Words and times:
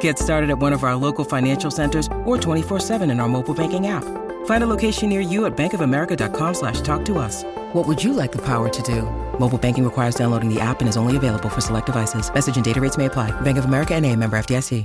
Get 0.00 0.18
started 0.18 0.50
at 0.50 0.58
one 0.58 0.74
of 0.74 0.84
our 0.84 0.96
local 0.96 1.24
financial 1.24 1.70
centers 1.70 2.06
or 2.26 2.36
24-7 2.36 3.10
in 3.10 3.20
our 3.20 3.28
mobile 3.28 3.54
banking 3.54 3.86
app. 3.86 4.04
Find 4.44 4.62
a 4.62 4.66
location 4.66 5.08
near 5.08 5.22
you 5.22 5.46
at 5.46 5.56
bankofamerica.com 5.56 6.54
slash 6.54 6.82
talk 6.82 7.06
to 7.06 7.18
us. 7.18 7.44
What 7.72 7.88
would 7.88 8.04
you 8.04 8.12
like 8.12 8.32
the 8.32 8.44
power 8.44 8.68
to 8.68 8.82
do? 8.82 9.02
Mobile 9.38 9.58
banking 9.58 9.84
requires 9.84 10.14
downloading 10.14 10.52
the 10.52 10.60
app 10.60 10.80
and 10.80 10.88
is 10.88 10.98
only 10.98 11.16
available 11.16 11.48
for 11.48 11.62
select 11.62 11.86
devices. 11.86 12.32
Message 12.32 12.56
and 12.56 12.64
data 12.64 12.82
rates 12.82 12.98
may 12.98 13.06
apply. 13.06 13.30
Bank 13.40 13.56
of 13.56 13.64
America 13.64 13.94
and 13.94 14.04
a 14.04 14.14
member 14.14 14.38
FDIC. 14.38 14.84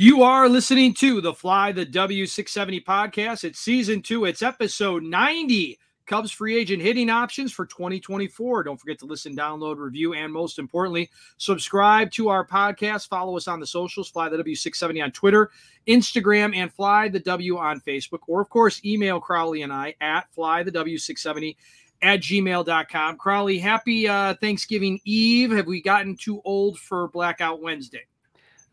You 0.00 0.22
are 0.22 0.48
listening 0.48 0.94
to 0.94 1.20
the 1.20 1.34
Fly 1.34 1.72
the 1.72 1.84
W670 1.84 2.84
podcast. 2.84 3.42
It's 3.42 3.58
season 3.58 4.00
two. 4.00 4.26
It's 4.26 4.42
episode 4.42 5.02
90. 5.02 5.76
Cubs 6.08 6.32
free 6.32 6.56
agent 6.56 6.82
hitting 6.82 7.10
options 7.10 7.52
for 7.52 7.66
2024. 7.66 8.64
Don't 8.64 8.80
forget 8.80 8.98
to 9.00 9.06
listen, 9.06 9.36
download, 9.36 9.76
review, 9.76 10.14
and 10.14 10.32
most 10.32 10.58
importantly, 10.58 11.10
subscribe 11.36 12.10
to 12.12 12.28
our 12.30 12.46
podcast. 12.46 13.08
Follow 13.08 13.36
us 13.36 13.46
on 13.46 13.60
the 13.60 13.66
socials, 13.66 14.08
Fly 14.08 14.28
the 14.28 14.38
W670 14.38 15.04
on 15.04 15.12
Twitter, 15.12 15.50
Instagram, 15.86 16.56
and 16.56 16.72
Fly 16.72 17.08
the 17.08 17.20
W 17.20 17.58
on 17.58 17.80
Facebook. 17.80 18.20
Or, 18.26 18.40
of 18.40 18.48
course, 18.48 18.84
email 18.84 19.20
Crawly 19.20 19.62
and 19.62 19.72
I 19.72 19.94
at 20.00 20.32
Fly 20.32 20.62
the 20.62 20.72
W670 20.72 21.56
at 22.02 22.20
gmail.com. 22.20 23.16
Crawly, 23.16 23.58
happy 23.58 24.08
uh, 24.08 24.34
Thanksgiving 24.40 25.00
Eve. 25.04 25.50
Have 25.52 25.66
we 25.66 25.82
gotten 25.82 26.16
too 26.16 26.40
old 26.44 26.78
for 26.78 27.08
Blackout 27.08 27.60
Wednesday? 27.60 28.06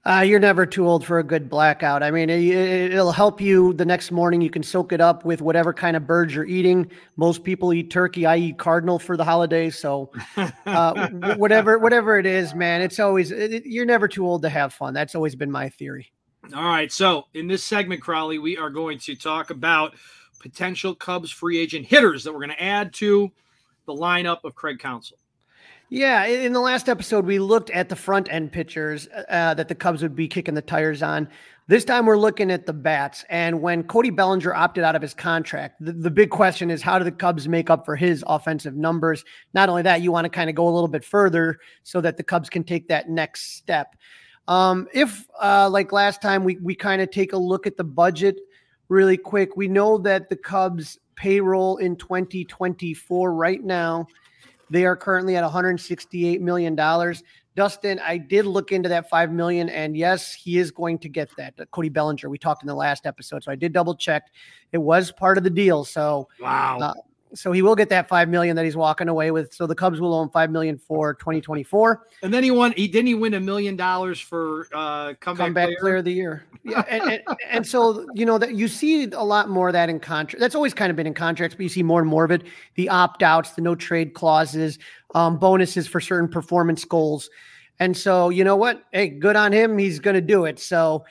Uh, 0.08 0.22
you're 0.22 0.40
never 0.40 0.68
too 0.68 0.88
old 0.88 1.04
for 1.04 1.18
a 1.18 1.24
good 1.24 1.50
blackout. 1.50 2.04
I 2.04 2.12
mean, 2.12 2.30
it, 2.30 2.94
will 2.94 3.12
help 3.12 3.42
you 3.42 3.74
the 3.74 3.86
next 3.86 4.12
morning. 4.12 4.40
You 4.40 4.52
can 4.52 4.62
soak 4.62 4.92
it 4.92 5.02
up 5.02 5.26
with 5.26 5.42
whatever 5.42 5.74
kind 5.74 5.98
of 5.98 6.06
birds 6.06 6.36
you're 6.36 6.46
eating. 6.46 6.92
Most 7.16 7.44
people 7.44 7.74
eat 7.74 7.90
turkey. 7.90 8.24
I 8.28 8.38
eat 8.38 8.60
cardinal 8.60 9.00
for 9.00 9.18
the 9.18 9.24
holidays. 9.24 9.80
So, 9.80 10.12
uh, 10.38 11.10
whatever 11.38 11.80
whatever 11.80 12.20
it 12.20 12.28
is, 12.28 12.54
man, 12.54 12.82
it's 12.82 13.00
always 13.00 13.32
it, 13.32 13.66
you're 13.66 13.86
never 13.86 14.08
too 14.08 14.28
old 14.28 14.44
to 14.44 14.50
have 14.50 14.74
fun. 14.74 14.94
That's 14.94 15.16
always 15.16 15.36
been 15.36 15.50
my 15.50 15.70
theory. 15.70 16.12
All 16.54 16.64
right. 16.64 16.92
So, 16.92 17.26
in 17.34 17.48
this 17.48 17.64
segment, 17.64 18.02
Crawly, 18.02 18.38
we 18.38 18.58
are 18.58 18.70
going 18.70 19.00
to 19.00 19.16
talk 19.16 19.50
about 19.50 19.96
potential 20.40 20.94
Cubs 20.94 21.32
free 21.32 21.58
agent 21.58 21.88
hitters 21.88 22.24
that 22.24 22.32
we're 22.32 22.42
going 22.42 22.50
to 22.50 22.64
add 22.64 22.94
to 22.94 23.32
the 23.88 23.94
lineup 23.94 24.44
of 24.44 24.54
Craig 24.54 24.78
Counsell. 24.78 25.18
Yeah, 25.90 26.26
in 26.26 26.54
the 26.54 26.60
last 26.60 26.90
episode, 26.90 27.26
we 27.26 27.38
looked 27.38 27.70
at 27.70 27.90
the 27.90 27.96
front 27.96 28.32
end 28.32 28.52
pitchers 28.52 29.08
uh, 29.30 29.54
that 29.54 29.68
the 29.68 29.76
Cubs 29.76 30.02
would 30.02 30.16
be 30.16 30.28
kicking 30.28 30.56
the 30.56 30.62
tires 30.62 31.04
on. 31.04 31.28
This 31.68 31.86
time, 31.86 32.06
we're 32.06 32.18
looking 32.18 32.52
at 32.52 32.66
the 32.66 32.74
bats. 32.74 33.24
And 33.30 33.62
when 33.62 33.84
Cody 33.84 34.10
Bellinger 34.10 34.54
opted 34.54 34.84
out 34.84 34.96
of 34.96 35.02
his 35.02 35.14
contract, 35.14 35.84
the, 35.84 35.94
the 35.94 36.12
big 36.12 36.32
question 36.32 36.72
is 36.72 36.82
how 36.82 36.98
do 36.98 37.04
the 37.04 37.12
Cubs 37.12 37.48
make 37.48 37.70
up 37.70 37.86
for 37.86 37.96
his 37.96 38.24
offensive 38.28 38.76
numbers? 38.76 39.24
Not 39.54 39.70
only 39.70 39.84
that, 39.84 40.02
you 40.02 40.12
want 40.12 40.26
to 40.26 40.30
kind 40.30 40.50
of 40.50 40.56
go 40.56 40.68
a 40.68 40.74
little 40.74 40.88
bit 40.88 41.04
further 41.04 41.60
so 41.84 42.02
that 42.02 42.18
the 42.18 42.24
Cubs 42.24 42.50
can 42.50 42.64
take 42.64 42.88
that 42.88 43.10
next 43.10 43.56
step. 43.56 43.96
Um, 44.48 44.88
if, 44.94 45.28
uh, 45.42 45.70
like 45.70 45.92
last 45.92 46.22
time, 46.22 46.44
we, 46.44 46.58
we 46.58 46.76
kind 46.76 47.02
of 47.02 47.12
take 47.12 47.34
a 47.34 47.38
look 47.38 47.68
at 47.68 47.78
the 47.78 47.84
budget 47.84 48.40
really 48.90 49.18
quick, 49.18 49.56
we 49.56 49.68
know 49.68 49.98
that 50.00 50.30
the 50.30 50.36
Cubs 50.36 51.00
payroll 51.16 51.78
in 51.78 51.96
2024 51.96 53.34
right 53.34 53.64
now 53.64 54.08
they 54.70 54.86
are 54.86 54.96
currently 54.96 55.36
at 55.36 55.44
168 55.44 56.42
million 56.42 56.76
dollars. 56.76 57.24
Dustin, 57.56 58.00
I 58.00 58.18
did 58.18 58.46
look 58.46 58.74
into 58.74 58.90
that 58.90 59.10
five 59.10 59.32
million, 59.32 59.70
and 59.70 59.96
yes, 59.96 60.34
he 60.34 60.58
is 60.58 60.72
going 60.72 61.00
to 61.00 61.10
get 61.10 61.30
that. 61.38 61.54
Cody 61.72 61.88
Bellinger, 61.88 62.30
we 62.30 62.38
talked 62.38 62.64
in 62.64 62.68
the 62.68 62.76
last 62.76 63.06
episode, 63.06 63.44
so 63.44 63.52
I 63.52 63.56
did 63.56 63.72
double 63.72 63.96
check. 63.96 64.24
It 64.74 64.78
was 64.78 65.12
part 65.12 65.38
of 65.38 65.46
the 65.46 65.50
deal. 65.50 65.86
So 65.86 66.28
wow. 66.42 66.80
Uh, 66.80 66.94
so 67.36 67.52
he 67.52 67.62
will 67.62 67.76
get 67.76 67.90
that 67.90 68.08
five 68.08 68.30
million 68.30 68.56
that 68.56 68.66
he's 68.66 68.78
walking 68.78 69.10
away 69.10 69.32
with. 69.32 69.54
So 69.54 69.68
the 69.68 69.76
Cubs 69.76 70.00
will 70.00 70.14
own 70.14 70.30
five 70.30 70.50
million 70.50 70.78
for 70.78 71.14
2024. 71.16 72.08
And 72.24 72.34
then 72.34 72.44
he 72.44 72.52
won. 72.52 72.74
He 72.76 72.88
didn't 72.88 73.08
he 73.08 73.14
win 73.14 73.34
a 73.34 73.40
million 73.40 73.76
dollars 73.76 74.20
for 74.20 74.68
uh, 74.74 75.14
comeback, 75.20 75.46
comeback 75.46 75.66
player? 75.68 75.78
player? 75.80 75.96
of 75.98 76.06
the 76.06 76.14
year. 76.14 76.46
Yeah, 76.64 76.84
and, 76.90 77.04
and, 77.04 77.22
and, 77.50 77.68
so 77.68 78.08
you 78.14 78.26
know 78.26 78.38
that 78.38 78.56
you 78.56 78.68
see 78.68 79.04
a 79.04 79.24
lot 79.24 79.50
more 79.50 79.68
of 79.70 79.74
that 79.74 79.90
in 79.90 80.00
contract. 80.00 80.40
That's 80.40 80.56
always 80.56 80.74
kind 80.74 80.90
of 80.90 80.96
been 80.96 81.08
in 81.08 81.14
contracts, 81.14 81.56
but 81.56 81.64
you 81.64 81.70
see 81.70 81.84
more 81.84 82.02
and 82.02 82.10
more 82.10 82.24
of 82.24 82.32
it. 82.32 82.44
The 82.76 82.90
opt 82.90 83.22
outs, 83.22 83.52
the 83.52 83.62
no 83.62 83.76
trade 83.76 84.14
clauses, 84.14 84.80
um, 85.14 85.38
bonuses 85.38 85.88
for 85.88 86.00
certain 86.00 86.30
performance 86.30 86.84
goals. 86.86 87.30
And 87.80 87.96
so 87.96 88.30
you 88.30 88.44
know 88.44 88.56
what? 88.56 88.84
Hey, 88.92 89.10
good 89.10 89.36
on 89.36 89.52
him. 89.52 89.78
He's 89.78 90.00
going 90.00 90.16
to 90.16 90.22
do 90.22 90.46
it. 90.46 90.60
So 90.60 91.06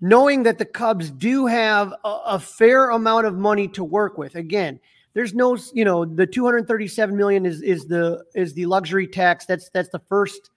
knowing 0.00 0.42
that 0.42 0.58
the 0.58 0.66
Cubs 0.66 1.10
do 1.10 1.46
have 1.46 1.94
a, 2.04 2.18
a 2.26 2.38
fair 2.38 2.90
amount 2.90 3.26
of 3.26 3.34
money 3.34 3.66
to 3.68 3.82
work 3.82 4.18
with, 4.18 4.34
again 4.34 4.78
there's 5.14 5.32
no 5.32 5.56
you 5.72 5.84
know 5.84 6.04
the 6.04 6.26
237 6.26 7.16
million 7.16 7.46
is 7.46 7.62
is 7.62 7.86
the 7.86 8.24
is 8.34 8.52
the 8.54 8.66
luxury 8.66 9.06
tax. 9.06 9.46
That's 9.46 9.70
that's 9.70 9.88
the 9.88 10.00
first 10.00 10.50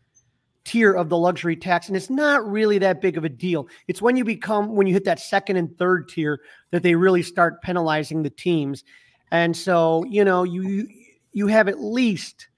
tier 0.66 0.94
of 0.94 1.07
the 1.07 1.18
luxury 1.18 1.56
tax 1.56 1.88
and 1.88 1.95
it's 1.95 2.09
not 2.09 2.45
really 2.45 2.78
that 2.78 3.00
big 3.00 3.18
of 3.18 3.23
a 3.23 3.29
deal. 3.29 3.68
It's 3.88 4.01
when 4.01 4.18
you 4.18 4.25
become 4.25 4.75
when 4.75 4.85
you 4.85 4.94
hit 4.94 5.06
that 5.06 5.19
second 5.19 5.56
and 5.56 5.78
third 5.78 6.09
tier 6.09 6.41
that 6.72 6.84
they 6.84 6.95
really 6.95 7.23
start 7.23 7.62
penalizing 7.62 8.22
the 8.22 8.29
teams. 8.29 8.84
And 9.31 9.56
so 9.56 10.03
you 10.09 10.25
know 10.25 10.44
you 10.44 10.88
you 11.31 11.47
have 11.47 11.68
at 11.68 11.79
least 11.79 12.50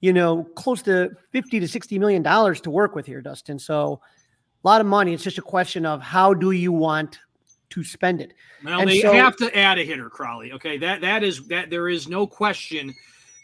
you 0.00 0.12
know 0.12 0.44
close 0.56 0.82
to 0.82 1.10
50 1.32 1.60
to 1.60 1.68
60 1.68 1.98
million 1.98 2.22
dollars 2.22 2.60
to 2.62 2.70
work 2.70 2.94
with 2.94 3.06
here 3.06 3.22
dustin. 3.22 3.58
So 3.58 4.00
a 4.64 4.68
lot 4.68 4.80
of 4.80 4.86
money. 4.88 5.14
It's 5.14 5.22
just 5.22 5.38
a 5.38 5.42
question 5.42 5.86
of 5.86 6.02
how 6.02 6.34
do 6.34 6.50
you 6.50 6.72
want 6.72 7.20
to 7.70 7.84
spend 7.84 8.20
it. 8.20 8.34
Well, 8.64 8.80
and 8.80 8.90
they 8.90 9.00
so, 9.00 9.12
have 9.12 9.36
to 9.36 9.56
add 9.56 9.78
a 9.78 9.84
hitter, 9.84 10.08
Crawly. 10.10 10.52
Okay, 10.52 10.78
that 10.78 11.00
that 11.00 11.22
is 11.22 11.46
that 11.48 11.70
there 11.70 11.88
is 11.88 12.08
no 12.08 12.26
question 12.26 12.94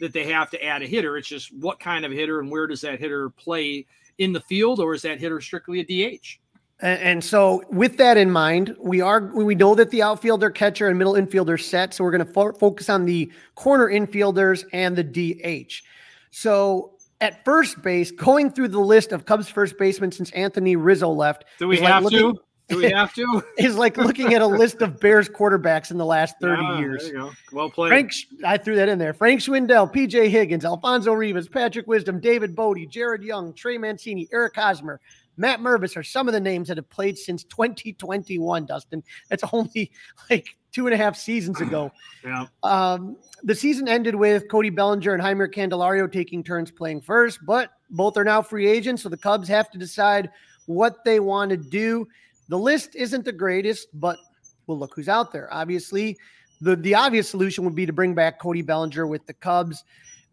that 0.00 0.12
they 0.12 0.24
have 0.24 0.50
to 0.50 0.64
add 0.64 0.82
a 0.82 0.86
hitter. 0.86 1.16
It's 1.16 1.28
just 1.28 1.54
what 1.54 1.80
kind 1.80 2.04
of 2.04 2.12
hitter 2.12 2.40
and 2.40 2.50
where 2.50 2.66
does 2.66 2.80
that 2.82 2.98
hitter 2.98 3.30
play 3.30 3.86
in 4.18 4.32
the 4.32 4.40
field, 4.40 4.80
or 4.80 4.94
is 4.94 5.02
that 5.02 5.20
hitter 5.20 5.40
strictly 5.40 5.80
a 5.80 5.84
DH? 6.18 6.38
And, 6.80 7.00
and 7.00 7.24
so, 7.24 7.62
with 7.70 7.96
that 7.98 8.16
in 8.16 8.30
mind, 8.30 8.76
we 8.80 9.00
are 9.00 9.30
we 9.34 9.54
know 9.54 9.74
that 9.74 9.90
the 9.90 10.02
outfielder, 10.02 10.50
catcher, 10.50 10.88
and 10.88 10.98
middle 10.98 11.14
infielder 11.14 11.60
set. 11.60 11.94
So 11.94 12.04
we're 12.04 12.10
going 12.10 12.26
to 12.26 12.32
fo- 12.32 12.52
focus 12.52 12.88
on 12.88 13.04
the 13.04 13.32
corner 13.54 13.88
infielders 13.88 14.64
and 14.72 14.96
the 14.96 15.04
DH. 15.04 15.82
So 16.30 16.94
at 17.20 17.44
first 17.44 17.80
base, 17.82 18.10
going 18.10 18.50
through 18.50 18.68
the 18.68 18.80
list 18.80 19.12
of 19.12 19.24
Cubs 19.24 19.48
first 19.48 19.78
basemen 19.78 20.12
since 20.12 20.30
Anthony 20.32 20.76
Rizzo 20.76 21.08
left. 21.08 21.44
Do 21.58 21.68
we 21.68 21.78
have 21.78 22.04
like 22.04 22.12
looking, 22.12 22.34
to? 22.34 22.40
Do 22.68 22.78
we 22.78 22.90
have 22.90 23.12
to? 23.14 23.42
is 23.58 23.76
like 23.76 23.96
looking 23.96 24.32
at 24.32 24.40
a 24.40 24.46
list 24.46 24.80
of 24.80 24.98
Bears 24.98 25.28
quarterbacks 25.28 25.90
in 25.90 25.98
the 25.98 26.06
last 26.06 26.36
30 26.40 26.62
yeah, 26.62 26.78
years. 26.78 27.12
Well 27.52 27.70
played. 27.70 27.90
Frank, 27.90 28.12
I 28.44 28.56
threw 28.56 28.74
that 28.76 28.88
in 28.88 28.98
there. 28.98 29.12
Frank 29.12 29.40
Schwindel, 29.40 29.92
PJ 29.92 30.28
Higgins, 30.28 30.64
Alfonso 30.64 31.12
Rivas, 31.12 31.48
Patrick 31.48 31.86
Wisdom, 31.86 32.20
David 32.20 32.54
Bote, 32.54 32.88
Jared 32.88 33.22
Young, 33.22 33.52
Trey 33.52 33.76
Mancini, 33.76 34.28
Eric 34.32 34.56
Hosmer, 34.56 35.00
Matt 35.36 35.60
Mervis 35.60 35.96
are 35.96 36.02
some 36.02 36.28
of 36.28 36.34
the 36.34 36.40
names 36.40 36.68
that 36.68 36.76
have 36.76 36.88
played 36.90 37.18
since 37.18 37.44
2021, 37.44 38.66
Dustin. 38.66 39.02
That's 39.28 39.44
only 39.52 39.90
like 40.30 40.56
two 40.72 40.86
and 40.86 40.94
a 40.94 40.96
half 40.96 41.16
seasons 41.16 41.60
ago. 41.60 41.90
yeah. 42.24 42.46
Um, 42.62 43.16
the 43.42 43.54
season 43.54 43.88
ended 43.88 44.14
with 44.14 44.48
Cody 44.48 44.70
Bellinger 44.70 45.14
and 45.14 45.22
Jeimer 45.22 45.52
Candelario 45.52 46.10
taking 46.10 46.42
turns 46.42 46.70
playing 46.70 47.00
first, 47.00 47.40
but 47.44 47.70
both 47.90 48.16
are 48.16 48.24
now 48.24 48.42
free 48.42 48.66
agents. 48.66 49.02
So 49.02 49.08
the 49.08 49.16
Cubs 49.16 49.48
have 49.48 49.70
to 49.70 49.78
decide 49.78 50.30
what 50.66 51.04
they 51.04 51.20
want 51.20 51.50
to 51.50 51.56
do. 51.56 52.08
The 52.48 52.58
list 52.58 52.94
isn't 52.94 53.24
the 53.24 53.32
greatest, 53.32 53.88
but 53.94 54.18
we'll 54.66 54.78
look 54.78 54.94
who's 54.94 55.08
out 55.08 55.32
there. 55.32 55.52
Obviously, 55.52 56.18
the 56.60 56.76
the 56.76 56.94
obvious 56.94 57.28
solution 57.28 57.64
would 57.64 57.74
be 57.74 57.86
to 57.86 57.92
bring 57.92 58.14
back 58.14 58.40
Cody 58.40 58.62
Bellinger 58.62 59.06
with 59.06 59.26
the 59.26 59.34
Cubs. 59.34 59.84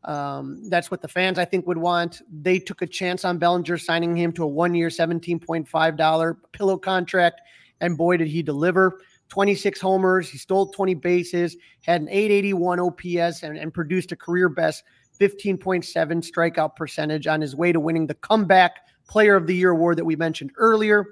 Um, 0.03 0.67
that's 0.69 0.89
what 0.89 1.01
the 1.01 1.07
fans 1.07 1.37
I 1.37 1.45
think 1.45 1.67
would 1.67 1.77
want. 1.77 2.21
They 2.41 2.57
took 2.57 2.81
a 2.81 2.87
chance 2.87 3.23
on 3.23 3.37
Bellinger 3.37 3.77
signing 3.77 4.15
him 4.15 4.31
to 4.33 4.43
a 4.43 4.47
one-year, 4.47 4.89
seventeen 4.89 5.39
point 5.39 5.67
five 5.67 5.95
dollar 5.97 6.35
pillow 6.51 6.77
contract, 6.77 7.41
and 7.79 7.97
boy 7.97 8.17
did 8.17 8.27
he 8.27 8.41
deliver. 8.41 8.99
26 9.29 9.79
homers, 9.79 10.27
he 10.27 10.37
stole 10.37 10.67
20 10.73 10.93
bases, 10.95 11.55
had 11.85 12.01
an 12.01 12.09
881 12.09 12.81
OPS, 12.81 13.43
and, 13.43 13.57
and 13.57 13.73
produced 13.73 14.11
a 14.11 14.15
career 14.17 14.49
best 14.49 14.83
15.7 15.21 15.85
strikeout 15.85 16.75
percentage 16.75 17.27
on 17.27 17.39
his 17.39 17.55
way 17.55 17.71
to 17.71 17.79
winning 17.79 18.07
the 18.07 18.13
comeback 18.15 18.81
player 19.07 19.37
of 19.37 19.47
the 19.47 19.55
year 19.55 19.69
award 19.69 19.97
that 19.97 20.03
we 20.03 20.17
mentioned 20.17 20.51
earlier. 20.57 21.05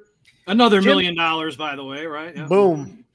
Another 0.47 0.81
Jim, 0.81 0.89
million 0.89 1.15
dollars, 1.15 1.55
by 1.55 1.75
the 1.75 1.83
way, 1.83 2.05
right? 2.05 2.35
Yeah. 2.35 2.45
Boom. 2.45 3.05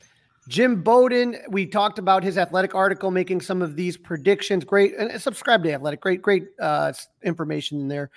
Jim 0.46 0.82
Bowden, 0.82 1.36
we 1.48 1.66
talked 1.66 1.98
about 1.98 2.22
his 2.22 2.36
athletic 2.36 2.74
article 2.74 3.10
making 3.10 3.40
some 3.40 3.62
of 3.62 3.76
these 3.76 3.96
predictions. 3.96 4.64
Great, 4.64 4.94
and 4.96 5.20
subscribe 5.20 5.62
to 5.64 5.72
Athletic. 5.72 6.00
Great, 6.00 6.20
great 6.20 6.48
uh, 6.60 6.92
information 7.22 7.80
in 7.80 7.88
there. 7.88 8.10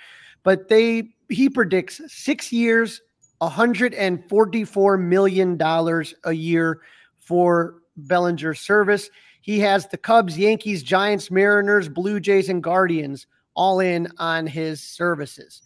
But 0.43 0.67
they 0.67 1.09
he 1.29 1.49
predicts 1.49 2.01
six 2.07 2.51
years, 2.51 3.01
144 3.39 4.97
million 4.97 5.57
dollars 5.57 6.13
a 6.25 6.33
year 6.33 6.81
for 7.17 7.75
Bellinger's 7.95 8.59
service. 8.59 9.09
He 9.41 9.59
has 9.59 9.87
the 9.87 9.97
Cubs, 9.97 10.37
Yankees, 10.37 10.83
Giants, 10.83 11.31
Mariners, 11.31 11.87
Blue 11.87 12.19
Jays, 12.19 12.49
and 12.49 12.61
Guardians 12.61 13.27
all 13.55 13.79
in 13.79 14.07
on 14.17 14.45
his 14.45 14.81
services. 14.81 15.61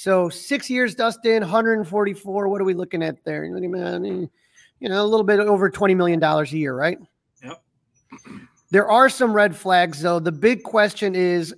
So 0.00 0.30
six 0.30 0.70
years, 0.70 0.94
Dustin, 0.94 1.42
144. 1.42 2.48
What 2.48 2.58
are 2.58 2.64
we 2.64 2.72
looking 2.72 3.02
at 3.02 3.22
there? 3.22 3.44
you 3.44 4.88
know, 4.88 5.02
a 5.02 5.04
little 5.04 5.24
bit 5.24 5.40
over 5.40 5.70
$20 5.70 5.94
million 5.94 6.24
a 6.24 6.44
year, 6.44 6.74
right? 6.74 6.96
Yep. 7.44 7.62
There 8.70 8.90
are 8.90 9.10
some 9.10 9.34
red 9.34 9.54
flags, 9.54 10.00
though. 10.00 10.18
The 10.18 10.32
big 10.32 10.62
question 10.62 11.14
is 11.14 11.54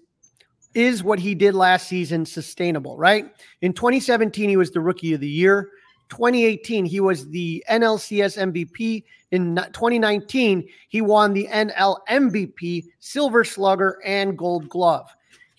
is 0.75 1.05
what 1.05 1.21
he 1.21 1.37
did 1.37 1.55
last 1.55 1.87
season 1.87 2.27
sustainable, 2.27 2.99
right? 2.99 3.27
In 3.61 3.73
2017, 3.73 4.49
he 4.49 4.57
was 4.57 4.73
the 4.73 4.81
rookie 4.81 5.13
of 5.13 5.21
the 5.21 5.29
year. 5.29 5.71
2018, 6.09 6.85
he 6.85 6.99
was 6.99 7.29
the 7.29 7.63
NLCS 7.71 8.39
MVP. 8.53 9.05
In 9.31 9.55
2019, 9.55 10.69
he 10.89 11.01
won 11.01 11.33
the 11.33 11.47
NL 11.47 11.99
MVP, 12.11 12.87
Silver 12.99 13.45
Slugger, 13.45 14.01
and 14.05 14.37
Gold 14.37 14.69
Glove. 14.69 15.09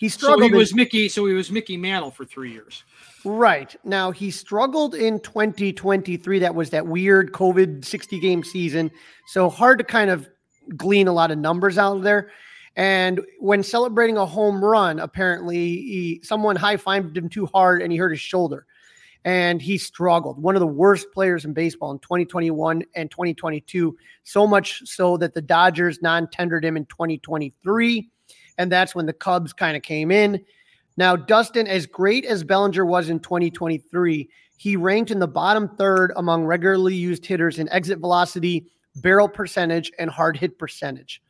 He 0.04 0.10
struggled. 0.10 0.42
So 0.42 0.48
he 0.50 0.54
was 0.54 0.72
in- 0.72 0.76
Mickey. 0.76 1.08
So 1.08 1.26
he 1.28 1.34
was 1.34 1.50
Mickey 1.50 1.78
Mantle 1.78 2.12
for 2.12 2.26
three 2.26 2.52
years. 2.52 2.84
Right. 3.24 3.74
Now 3.86 4.12
he 4.12 4.32
struggled 4.32 4.96
in 4.96 5.22
2023. 5.22 6.40
That 6.40 6.54
was 6.54 6.72
that 6.72 6.86
weird 6.86 7.32
COVID 7.32 7.86
60 7.86 8.20
game 8.20 8.44
season. 8.44 8.92
So 9.28 9.50
hard 9.50 9.78
to 9.78 9.86
kind 9.86 10.10
of 10.10 10.28
glean 10.76 11.08
a 11.08 11.14
lot 11.14 11.32
of 11.32 11.38
numbers 11.38 11.78
out 11.78 11.96
of 11.96 12.04
there. 12.04 12.32
And 12.76 13.22
when 13.40 13.64
celebrating 13.64 14.18
a 14.18 14.26
home 14.26 14.62
run, 14.62 15.00
apparently 15.00 15.58
he, 15.58 16.20
someone 16.22 16.58
high 16.58 16.76
fived 16.76 17.16
him 17.16 17.30
too 17.30 17.46
hard 17.46 17.82
and 17.82 17.90
he 17.90 17.98
hurt 17.98 18.10
his 18.10 18.20
shoulder. 18.20 18.66
And 19.24 19.62
he 19.62 19.78
struggled. 19.78 20.38
One 20.38 20.58
of 20.58 20.60
the 20.60 20.68
worst 20.68 21.08
players 21.14 21.46
in 21.46 21.54
baseball 21.54 21.92
in 21.92 22.00
2021 22.00 22.84
and 22.94 23.10
2022. 23.10 23.96
So 24.24 24.46
much 24.46 24.82
so 24.84 25.16
that 25.16 25.34
the 25.34 25.42
Dodgers 25.42 26.02
non 26.02 26.28
tendered 26.30 26.66
him 26.66 26.76
in 26.76 26.86
2023. 26.88 28.10
And 28.58 28.72
that's 28.72 28.96
when 28.96 29.06
the 29.06 29.14
Cubs 29.14 29.54
kind 29.54 29.76
of 29.76 29.84
came 29.84 30.12
in 30.12 30.44
now, 30.98 31.16
Dustin, 31.16 31.68
as 31.68 31.86
great 31.86 32.26
as 32.26 32.44
Bellinger 32.44 32.86
was 32.86 33.10
in 33.10 33.20
2023, 33.20 34.30
he 34.58 34.76
ranked 34.76 35.12
in 35.12 35.20
the 35.20 35.28
bottom 35.28 35.68
third 35.68 36.14
among 36.16 36.46
regularly 36.46 36.96
used 36.96 37.26
hitters 37.26 37.58
in 37.60 37.68
exit 37.70 38.00
velocity, 38.00 38.68
barrel 38.98 39.28
percentage, 39.28 39.92
and 39.98 40.10
hard 40.10 40.38
hit 40.38 40.60
percentage. 40.60 41.22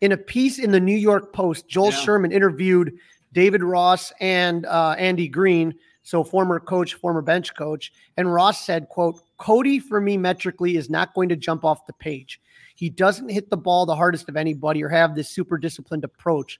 In 0.00 0.12
a 0.12 0.16
piece 0.16 0.58
in 0.58 0.72
the 0.72 0.80
New 0.80 0.96
York 0.96 1.32
Post, 1.32 1.68
Joel 1.68 1.90
yeah. 1.90 1.98
Sherman 1.98 2.32
interviewed 2.32 2.94
David 3.32 3.62
Ross 3.62 4.12
and 4.20 4.64
uh, 4.66 4.94
Andy 4.98 5.28
Green, 5.28 5.74
so 6.02 6.24
former 6.24 6.58
coach, 6.58 6.94
former 6.94 7.22
bench 7.22 7.54
coach, 7.54 7.92
and 8.16 8.32
Ross 8.32 8.64
said, 8.64 8.88
"quote 8.88 9.20
Cody 9.38 9.78
for 9.78 10.00
me 10.00 10.16
metrically 10.16 10.76
is 10.76 10.90
not 10.90 11.14
going 11.14 11.28
to 11.28 11.36
jump 11.36 11.64
off 11.64 11.86
the 11.86 11.92
page. 11.94 12.40
He 12.74 12.90
doesn't 12.90 13.28
hit 13.28 13.50
the 13.50 13.56
ball 13.56 13.86
the 13.86 13.96
hardest 13.96 14.28
of 14.28 14.36
anybody 14.36 14.82
or 14.82 14.88
have 14.88 15.14
this 15.14 15.30
super 15.30 15.58
disciplined 15.58 16.04
approach." 16.04 16.58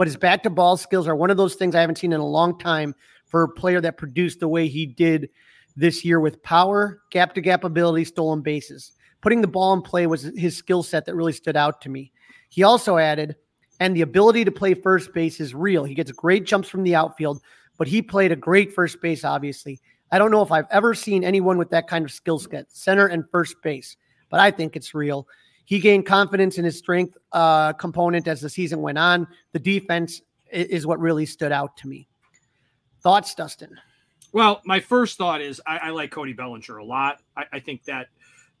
but 0.00 0.06
his 0.06 0.16
back 0.16 0.42
to 0.42 0.48
ball 0.48 0.78
skills 0.78 1.06
are 1.06 1.14
one 1.14 1.28
of 1.28 1.36
those 1.36 1.56
things 1.56 1.74
I 1.74 1.82
haven't 1.82 1.98
seen 1.98 2.14
in 2.14 2.20
a 2.20 2.26
long 2.26 2.58
time 2.58 2.94
for 3.26 3.42
a 3.42 3.48
player 3.50 3.82
that 3.82 3.98
produced 3.98 4.40
the 4.40 4.48
way 4.48 4.66
he 4.66 4.86
did 4.86 5.28
this 5.76 6.06
year 6.06 6.20
with 6.20 6.42
power, 6.42 7.02
gap 7.10 7.34
to 7.34 7.42
gap 7.42 7.64
ability, 7.64 8.06
stolen 8.06 8.40
bases. 8.40 8.92
Putting 9.20 9.42
the 9.42 9.46
ball 9.46 9.74
in 9.74 9.82
play 9.82 10.06
was 10.06 10.22
his 10.22 10.56
skill 10.56 10.82
set 10.82 11.04
that 11.04 11.14
really 11.14 11.34
stood 11.34 11.54
out 11.54 11.82
to 11.82 11.90
me. 11.90 12.12
He 12.48 12.62
also 12.62 12.96
added, 12.96 13.36
and 13.78 13.94
the 13.94 14.00
ability 14.00 14.46
to 14.46 14.50
play 14.50 14.72
first 14.72 15.12
base 15.12 15.38
is 15.38 15.54
real. 15.54 15.84
He 15.84 15.94
gets 15.94 16.12
great 16.12 16.46
jumps 16.46 16.70
from 16.70 16.82
the 16.82 16.94
outfield, 16.94 17.42
but 17.76 17.86
he 17.86 18.00
played 18.00 18.32
a 18.32 18.36
great 18.36 18.72
first 18.72 19.02
base, 19.02 19.22
obviously. 19.22 19.82
I 20.10 20.16
don't 20.16 20.30
know 20.30 20.40
if 20.40 20.50
I've 20.50 20.64
ever 20.70 20.94
seen 20.94 21.24
anyone 21.24 21.58
with 21.58 21.68
that 21.72 21.88
kind 21.88 22.06
of 22.06 22.10
skill 22.10 22.38
set, 22.38 22.72
center 22.72 23.06
and 23.06 23.28
first 23.30 23.56
base, 23.62 23.98
but 24.30 24.40
I 24.40 24.50
think 24.50 24.76
it's 24.76 24.94
real. 24.94 25.28
He 25.70 25.78
gained 25.78 26.04
confidence 26.04 26.58
in 26.58 26.64
his 26.64 26.76
strength 26.76 27.16
uh, 27.30 27.74
component 27.74 28.26
as 28.26 28.40
the 28.40 28.50
season 28.50 28.82
went 28.82 28.98
on. 28.98 29.28
The 29.52 29.60
defense 29.60 30.20
is 30.50 30.84
what 30.84 30.98
really 30.98 31.24
stood 31.24 31.52
out 31.52 31.76
to 31.76 31.86
me. 31.86 32.08
Thoughts, 33.04 33.36
Dustin? 33.36 33.78
Well, 34.32 34.62
my 34.64 34.80
first 34.80 35.16
thought 35.16 35.40
is 35.40 35.62
I, 35.68 35.76
I 35.76 35.90
like 35.90 36.10
Cody 36.10 36.32
Bellinger 36.32 36.78
a 36.78 36.84
lot. 36.84 37.20
I, 37.36 37.44
I, 37.52 37.60
think 37.60 37.84
that 37.84 38.08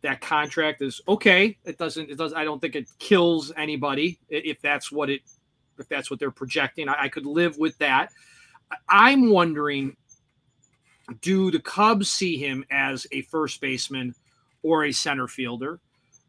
that 0.02 0.20
contract 0.20 0.82
is 0.82 1.00
okay. 1.08 1.58
It 1.64 1.78
doesn't. 1.78 2.10
It 2.10 2.16
does. 2.16 2.32
I 2.32 2.44
don't 2.44 2.60
think 2.60 2.76
it 2.76 2.86
kills 3.00 3.50
anybody 3.56 4.20
if 4.28 4.62
that's 4.62 4.92
what 4.92 5.10
it 5.10 5.22
if 5.80 5.88
that's 5.88 6.12
what 6.12 6.20
they're 6.20 6.30
projecting. 6.30 6.88
I, 6.88 6.94
I 6.96 7.08
could 7.08 7.26
live 7.26 7.58
with 7.58 7.76
that. 7.78 8.12
I'm 8.88 9.30
wondering, 9.30 9.96
do 11.22 11.50
the 11.50 11.58
Cubs 11.58 12.08
see 12.08 12.36
him 12.36 12.64
as 12.70 13.04
a 13.10 13.22
first 13.22 13.60
baseman 13.60 14.14
or 14.62 14.84
a 14.84 14.92
center 14.92 15.26
fielder? 15.26 15.80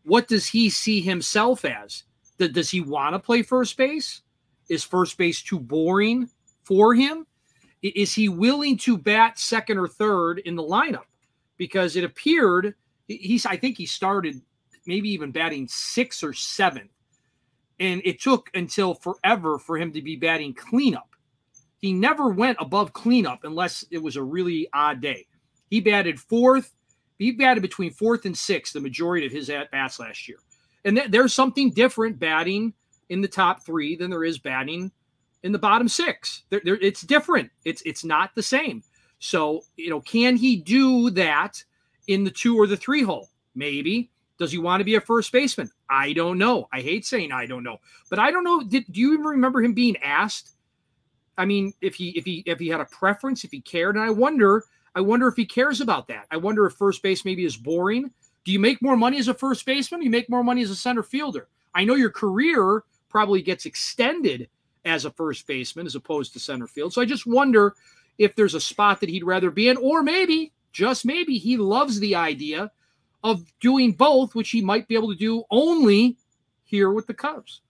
What 0.03 0.27
does 0.27 0.48
he 0.48 0.69
see 0.69 1.01
himself 1.01 1.65
as? 1.65 2.03
Does 2.38 2.69
he 2.69 2.81
want 2.81 3.13
to 3.13 3.19
play 3.19 3.44
first 3.44 3.77
base? 3.77 4.21
Is 4.69 4.83
first 4.83 5.18
base 5.18 5.42
too 5.42 5.59
boring 5.59 6.30
for 6.63 6.94
him? 6.94 7.27
Is 7.81 8.13
he 8.13 8.30
willing 8.30 8.77
to 8.80 8.98
bat 8.98 9.39
second 9.39 9.77
or 9.77 9.88
third 9.88 10.39
in 10.39 10.56
the 10.56 10.63
lineup? 10.63 11.06
Because 11.57 11.95
it 11.95 12.03
appeared 12.03 12.75
he's, 13.19 13.45
I 13.45 13.57
think 13.57 13.77
he 13.77 13.86
started 13.86 14.42
maybe 14.86 15.09
even 15.09 15.31
batting 15.31 15.68
six 15.68 16.24
or 16.24 16.33
seven. 16.33 16.89
And 17.80 18.01
it 18.06 18.21
took 18.21 18.50
until 18.54 18.94
forever 18.94 19.57
for 19.57 19.77
him 19.77 19.92
to 19.94 20.01
be 20.01 20.15
batting 20.15 20.54
cleanup. 20.54 21.15
He 21.80 21.94
never 21.94 22.30
went 22.30 22.57
above 22.59 22.94
cleanup 22.94 23.44
unless 23.44 23.83
it 23.89 23.97
was 23.97 24.15
a 24.15 24.24
really 24.24 24.68
odd 24.74 25.01
day. 25.01 25.25
He 25.69 25.81
batted 25.81 26.19
fourth, 26.19 26.75
he 27.21 27.31
batted 27.31 27.62
between 27.62 27.91
fourth 27.91 28.25
and 28.25 28.38
sixth 28.38 28.73
the 28.73 28.79
majority 28.79 29.25
of 29.25 29.31
his 29.31 29.50
at 29.50 29.71
bats 29.71 30.00
last 30.00 30.27
year. 30.27 30.38
And 30.85 30.97
th- 30.97 31.12
there's 31.12 31.33
something 31.33 31.71
different 31.71 32.19
batting 32.19 32.73
in 33.09 33.21
the 33.21 33.27
top 33.27 33.65
three 33.65 33.95
than 33.95 34.09
there 34.09 34.23
is 34.23 34.39
batting 34.39 34.91
in 35.44 35.51
the 35.51 35.59
bottom 35.59 35.88
six. 35.88 36.44
There, 36.50 36.62
there, 36.63 36.77
it's 36.77 37.01
different. 37.01 37.51
It's 37.65 37.81
it's 37.83 38.03
not 38.03 38.33
the 38.35 38.44
same. 38.44 38.83
So 39.19 39.62
you 39.75 39.89
know, 39.89 40.01
can 40.01 40.35
he 40.35 40.56
do 40.56 41.09
that 41.11 41.63
in 42.07 42.23
the 42.23 42.31
two 42.31 42.57
or 42.57 42.68
the 42.68 42.78
three 42.78 43.04
hole? 43.04 43.30
Maybe. 43.56 44.09
Does 44.40 44.51
he 44.51 44.57
want 44.57 44.80
to 44.80 44.85
be 44.85 44.95
a 44.95 45.01
first 45.01 45.31
baseman? 45.31 45.69
I 45.87 46.13
don't 46.13 46.40
know. 46.40 46.68
I 46.73 46.81
hate 46.81 47.06
saying 47.06 47.31
I 47.31 47.45
don't 47.45 47.63
know, 47.63 47.78
but 48.09 48.18
I 48.18 48.31
don't 48.31 48.44
know. 48.44 48.63
Did 48.63 48.85
do 48.92 48.99
you 48.99 49.13
even 49.13 49.25
remember 49.25 49.61
him 49.61 49.73
being 49.73 49.97
asked? 49.97 50.56
I 51.37 51.45
mean, 51.45 51.73
if 51.81 51.95
he 51.95 52.09
if 52.18 52.25
he 52.25 52.44
if 52.47 52.59
he 52.59 52.69
had 52.69 52.81
a 52.81 52.85
preference, 52.85 53.44
if 53.44 53.51
he 53.51 53.61
cared, 53.61 53.95
and 53.95 54.04
I 54.04 54.09
wonder 54.09 54.66
I 54.95 55.02
wonder 55.02 55.28
if 55.28 55.36
he 55.36 55.45
cares 55.45 55.81
about 55.81 56.07
that. 56.07 56.26
I 56.31 56.38
wonder 56.38 56.66
if 56.66 56.74
first 56.74 57.02
base 57.02 57.24
maybe 57.24 57.45
is 57.45 57.56
boring. 57.56 58.12
Do 58.44 58.52
you 58.52 58.60
make 58.60 58.81
more 58.81 58.98
money 58.98 59.19
as 59.19 59.28
a 59.28 59.33
first 59.33 59.66
baseman? 59.66 60.02
you 60.02 60.10
make 60.10 60.30
more 60.30 60.44
money 60.44 60.62
as 60.62 60.69
a 60.69 60.76
center 60.76 61.04
fielder? 61.04 61.48
I 61.74 61.86
know 61.86 61.95
your 61.95 62.10
career 62.10 62.83
probably 63.10 63.42
gets 63.42 63.66
extended 63.66 64.50
as 64.83 65.06
a 65.06 65.12
first 65.12 65.48
baseman 65.48 65.86
as 65.86 65.95
opposed 65.95 66.33
to 66.33 66.40
center 66.40 66.68
field. 66.68 66.94
So 66.94 67.02
I 67.02 67.06
just 67.06 67.28
wonder 67.28 67.76
if 68.18 68.36
there's 68.36 68.56
a 68.56 68.62
spot 68.62 69.00
that 69.00 69.10
he'd 69.10 69.24
rather 69.24 69.52
be 69.52 69.69
in, 69.69 69.78
or 69.78 70.04
maybe, 70.04 70.52
just 70.71 71.06
maybe, 71.06 71.38
he 71.38 71.57
loves 71.57 72.00
the 72.00 72.16
idea 72.16 72.71
of 73.24 73.45
doing 73.60 73.94
both, 73.94 74.36
which 74.36 74.50
he 74.50 74.62
might 74.62 74.88
be 74.88 74.95
able 74.95 75.10
to 75.10 75.18
do 75.18 75.44
only 75.52 76.18
here 76.64 76.92
with 76.92 77.07
the 77.07 77.14
Cubs. 77.14 77.62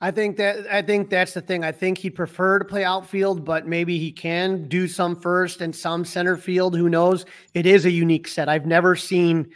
I 0.00 0.10
think 0.10 0.36
that 0.36 0.66
I 0.70 0.82
think 0.82 1.08
that's 1.08 1.32
the 1.32 1.40
thing. 1.40 1.64
I 1.64 1.72
think 1.72 1.98
he'd 1.98 2.10
prefer 2.10 2.58
to 2.58 2.64
play 2.64 2.84
outfield, 2.84 3.44
but 3.44 3.66
maybe 3.66 3.98
he 3.98 4.12
can 4.12 4.68
do 4.68 4.86
some 4.86 5.16
first 5.16 5.60
and 5.60 5.74
some 5.74 6.04
center 6.04 6.36
field. 6.36 6.76
Who 6.76 6.88
knows? 6.88 7.24
It 7.54 7.64
is 7.64 7.86
a 7.86 7.90
unique 7.90 8.28
set. 8.28 8.48
I've 8.48 8.66
never 8.66 8.96
seen 8.96 9.50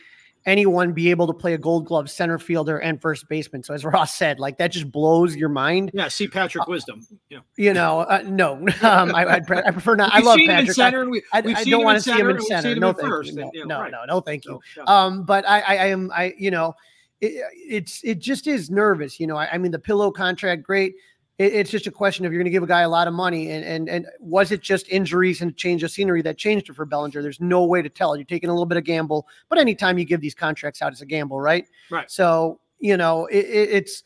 anyone 0.46 0.92
be 0.92 1.10
able 1.10 1.26
to 1.26 1.34
play 1.34 1.52
a 1.52 1.58
gold 1.58 1.84
glove 1.84 2.08
center 2.08 2.38
fielder 2.38 2.78
and 2.78 3.00
first 3.00 3.28
baseman. 3.28 3.62
So 3.62 3.74
as 3.74 3.84
Ross 3.84 4.16
said, 4.16 4.40
like 4.40 4.56
that 4.58 4.72
just 4.72 4.90
blows 4.90 5.36
your 5.36 5.50
mind. 5.50 5.90
Yeah, 5.92 6.08
see 6.08 6.26
Patrick 6.26 6.62
uh, 6.62 6.70
Wisdom. 6.70 7.06
Yeah. 7.28 7.40
You 7.56 7.74
know, 7.74 8.00
uh, 8.00 8.22
no, 8.24 8.54
um, 8.82 9.14
I, 9.14 9.36
I, 9.36 9.40
prefer 9.40 9.96
not. 9.96 10.12
I 10.14 10.20
love 10.20 10.40
Patrick. 10.46 10.72
Center, 10.72 11.02
I, 11.02 11.08
we, 11.08 11.22
I, 11.32 11.38
I 11.60 11.64
don't 11.64 11.84
want 11.84 11.96
to 11.96 12.02
see 12.02 12.12
him 12.12 12.30
in 12.30 12.40
center. 12.40 12.74
No, 12.76 12.92
thank 12.92 13.26
you. 13.26 13.66
No, 13.66 13.86
no, 13.86 14.04
no, 14.06 14.20
thank 14.20 14.44
you. 14.46 14.60
Um, 14.86 15.24
but 15.24 15.46
I, 15.46 15.60
I 15.60 15.74
am, 15.86 16.10
I, 16.14 16.34
you 16.38 16.50
know, 16.50 16.74
it, 17.20 17.44
it's 17.54 18.00
it 18.04 18.18
just 18.18 18.46
is 18.46 18.70
nervous. 18.70 19.18
You 19.18 19.26
know, 19.26 19.36
I, 19.36 19.48
I 19.52 19.58
mean, 19.58 19.72
the 19.72 19.78
pillow 19.78 20.10
contract, 20.10 20.62
great. 20.62 20.94
It, 21.38 21.52
it's 21.52 21.70
just 21.70 21.86
a 21.86 21.90
question 21.90 22.24
of 22.24 22.32
you're 22.32 22.40
going 22.40 22.50
to 22.50 22.50
give 22.50 22.62
a 22.62 22.66
guy 22.66 22.82
a 22.82 22.88
lot 22.88 23.08
of 23.08 23.14
money, 23.14 23.50
and 23.50 23.64
and 23.64 23.88
and 23.88 24.06
was 24.20 24.52
it 24.52 24.60
just 24.60 24.88
injuries 24.88 25.40
and 25.40 25.56
change 25.56 25.82
of 25.82 25.90
scenery 25.90 26.22
that 26.22 26.38
changed 26.38 26.68
it 26.68 26.74
for 26.74 26.84
Bellinger? 26.84 27.22
There's 27.22 27.40
no 27.40 27.64
way 27.64 27.82
to 27.82 27.88
tell. 27.88 28.16
You're 28.16 28.24
taking 28.24 28.50
a 28.50 28.52
little 28.52 28.66
bit 28.66 28.78
of 28.78 28.84
gamble, 28.84 29.26
but 29.48 29.58
anytime 29.58 29.98
you 29.98 30.04
give 30.04 30.20
these 30.20 30.34
contracts 30.34 30.82
out, 30.82 30.92
it's 30.92 31.02
a 31.02 31.06
gamble, 31.06 31.40
right? 31.40 31.66
Right. 31.90 32.10
So 32.10 32.60
you 32.78 32.96
know, 32.96 33.26
it, 33.26 33.44
it's 33.46 34.02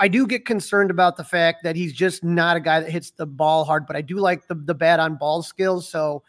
I 0.00 0.08
do 0.08 0.26
get 0.26 0.44
concerned 0.44 0.90
about 0.90 1.16
the 1.16 1.24
fact 1.24 1.62
that 1.62 1.76
he's 1.76 1.92
just 1.92 2.24
not 2.24 2.56
a 2.56 2.60
guy 2.60 2.80
that 2.80 2.90
hits 2.90 3.10
the 3.10 3.26
ball 3.26 3.64
hard, 3.64 3.86
but 3.86 3.96
I 3.96 4.02
do 4.02 4.16
like 4.16 4.46
the 4.48 4.54
the 4.54 4.74
bat 4.74 5.00
on 5.00 5.16
ball 5.16 5.42
skills. 5.42 5.88
So 5.88 6.22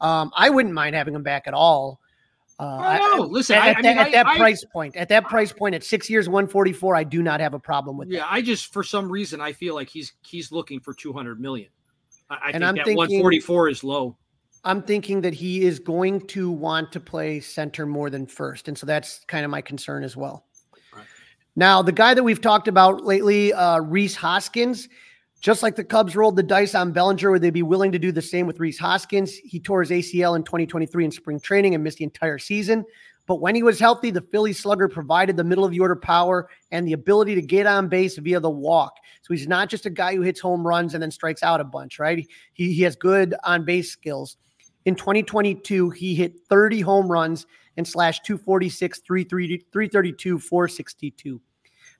um, 0.00 0.32
I 0.34 0.50
wouldn't 0.50 0.74
mind 0.74 0.94
having 0.96 1.14
him 1.14 1.22
back 1.22 1.46
at 1.46 1.54
all. 1.54 1.99
Uh, 2.60 2.98
oh, 3.00 3.16
no. 3.16 3.22
Listen, 3.24 3.56
at, 3.56 3.62
I, 3.62 3.70
at, 3.70 3.76
I 3.76 3.80
mean, 3.80 3.98
at 3.98 4.12
that 4.12 4.26
I, 4.26 4.36
price 4.36 4.62
point, 4.70 4.94
at 4.94 5.08
that 5.08 5.24
price 5.24 5.50
point, 5.50 5.74
at 5.74 5.82
six 5.82 6.10
years, 6.10 6.28
one 6.28 6.46
forty 6.46 6.74
four, 6.74 6.94
I 6.94 7.04
do 7.04 7.22
not 7.22 7.40
have 7.40 7.54
a 7.54 7.58
problem 7.58 7.96
with. 7.96 8.10
Yeah, 8.10 8.18
that. 8.18 8.32
I 8.32 8.42
just 8.42 8.70
for 8.70 8.82
some 8.82 9.10
reason 9.10 9.40
I 9.40 9.52
feel 9.54 9.74
like 9.74 9.88
he's 9.88 10.12
he's 10.26 10.52
looking 10.52 10.78
for 10.78 10.92
two 10.92 11.10
hundred 11.10 11.40
million. 11.40 11.70
I, 12.28 12.38
I 12.44 12.52
think 12.52 12.64
I'm 12.64 12.74
that 12.76 12.86
one 12.94 13.08
forty 13.08 13.40
four 13.40 13.70
is 13.70 13.82
low. 13.82 14.18
I'm 14.62 14.82
thinking 14.82 15.22
that 15.22 15.32
he 15.32 15.62
is 15.62 15.78
going 15.78 16.26
to 16.26 16.50
want 16.50 16.92
to 16.92 17.00
play 17.00 17.40
center 17.40 17.86
more 17.86 18.10
than 18.10 18.26
first, 18.26 18.68
and 18.68 18.76
so 18.76 18.84
that's 18.84 19.24
kind 19.24 19.46
of 19.46 19.50
my 19.50 19.62
concern 19.62 20.04
as 20.04 20.14
well. 20.14 20.44
Right. 20.94 21.06
Now, 21.56 21.80
the 21.80 21.92
guy 21.92 22.12
that 22.12 22.22
we've 22.22 22.42
talked 22.42 22.68
about 22.68 23.06
lately, 23.06 23.54
uh, 23.54 23.80
Rhys 23.80 24.14
Hoskins, 24.14 24.86
just 25.40 25.62
like 25.62 25.74
the 25.74 25.84
Cubs 25.84 26.14
rolled 26.14 26.36
the 26.36 26.42
dice 26.42 26.74
on 26.74 26.92
Bellinger, 26.92 27.30
would 27.30 27.42
they 27.42 27.50
be 27.50 27.62
willing 27.62 27.92
to 27.92 27.98
do 27.98 28.12
the 28.12 28.22
same 28.22 28.46
with 28.46 28.60
Rhys 28.60 28.78
Hoskins? 28.78 29.34
He 29.36 29.58
tore 29.58 29.80
his 29.80 29.90
ACL 29.90 30.36
in 30.36 30.42
2023 30.42 31.04
in 31.04 31.10
spring 31.10 31.40
training 31.40 31.74
and 31.74 31.82
missed 31.82 31.98
the 31.98 32.04
entire 32.04 32.38
season. 32.38 32.84
But 33.26 33.40
when 33.40 33.54
he 33.54 33.62
was 33.62 33.78
healthy, 33.78 34.10
the 34.10 34.20
Philly 34.20 34.52
slugger 34.52 34.88
provided 34.88 35.36
the 35.36 35.44
middle 35.44 35.64
of 35.64 35.70
the 35.70 35.80
order 35.80 35.96
power 35.96 36.48
and 36.72 36.86
the 36.86 36.94
ability 36.94 37.34
to 37.36 37.42
get 37.42 37.66
on 37.66 37.88
base 37.88 38.18
via 38.18 38.40
the 38.40 38.50
walk. 38.50 38.96
So 39.22 39.32
he's 39.32 39.46
not 39.46 39.68
just 39.68 39.86
a 39.86 39.90
guy 39.90 40.14
who 40.14 40.22
hits 40.22 40.40
home 40.40 40.66
runs 40.66 40.94
and 40.94 41.02
then 41.02 41.10
strikes 41.10 41.42
out 41.42 41.60
a 41.60 41.64
bunch, 41.64 41.98
right? 41.98 42.26
He, 42.52 42.72
he 42.72 42.82
has 42.82 42.96
good 42.96 43.34
on 43.44 43.64
base 43.64 43.90
skills. 43.90 44.36
In 44.84 44.94
2022, 44.94 45.90
he 45.90 46.14
hit 46.14 46.40
30 46.48 46.80
home 46.80 47.10
runs 47.10 47.46
and 47.76 47.86
slashed 47.86 48.24
246, 48.24 49.00
332, 49.06 50.38
462. 50.38 51.40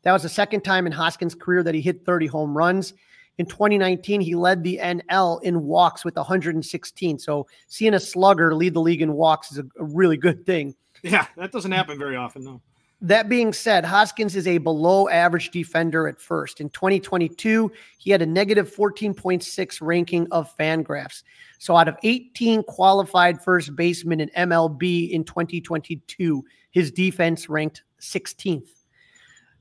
That 0.02 0.12
was 0.12 0.23
the 0.23 0.28
second 0.28 0.62
time 0.62 0.87
in 0.87 0.92
Hoskins' 0.92 1.35
career 1.35 1.62
that 1.62 1.75
he 1.75 1.80
hit 1.80 2.04
30 2.04 2.26
home 2.26 2.56
runs. 2.56 2.94
In 3.40 3.47
2019, 3.47 4.20
he 4.20 4.35
led 4.35 4.62
the 4.62 4.78
NL 4.82 5.42
in 5.42 5.62
walks 5.62 6.04
with 6.04 6.14
116. 6.14 7.18
So 7.18 7.47
seeing 7.68 7.94
a 7.94 7.99
slugger 7.99 8.54
lead 8.54 8.75
the 8.75 8.82
league 8.82 9.00
in 9.00 9.14
walks 9.14 9.50
is 9.50 9.56
a, 9.56 9.64
a 9.78 9.85
really 9.85 10.18
good 10.18 10.44
thing. 10.44 10.75
Yeah, 11.02 11.26
that 11.38 11.50
doesn't 11.50 11.73
happen 11.73 11.99
very 11.99 12.16
often, 12.16 12.44
though. 12.44 12.61
That 13.00 13.30
being 13.30 13.54
said, 13.54 13.87
Hoskins 13.87 14.37
is 14.37 14.47
a 14.47 14.59
below 14.59 15.09
average 15.09 15.52
defender 15.52 16.06
at 16.06 16.20
first. 16.20 16.61
In 16.61 16.68
2022, 16.68 17.73
he 17.97 18.11
had 18.11 18.20
a 18.20 18.26
negative 18.26 18.70
14.6 18.76 19.78
ranking 19.80 20.28
of 20.30 20.54
Fangraphs. 20.59 21.23
So 21.59 21.75
out 21.75 21.88
of 21.88 21.97
18 22.02 22.62
qualified 22.64 23.42
first 23.42 23.75
basemen 23.75 24.20
in 24.20 24.28
MLB 24.37 25.12
in 25.12 25.25
2022, 25.25 26.44
his 26.73 26.90
defense 26.90 27.49
ranked 27.49 27.85
16th. 28.02 28.68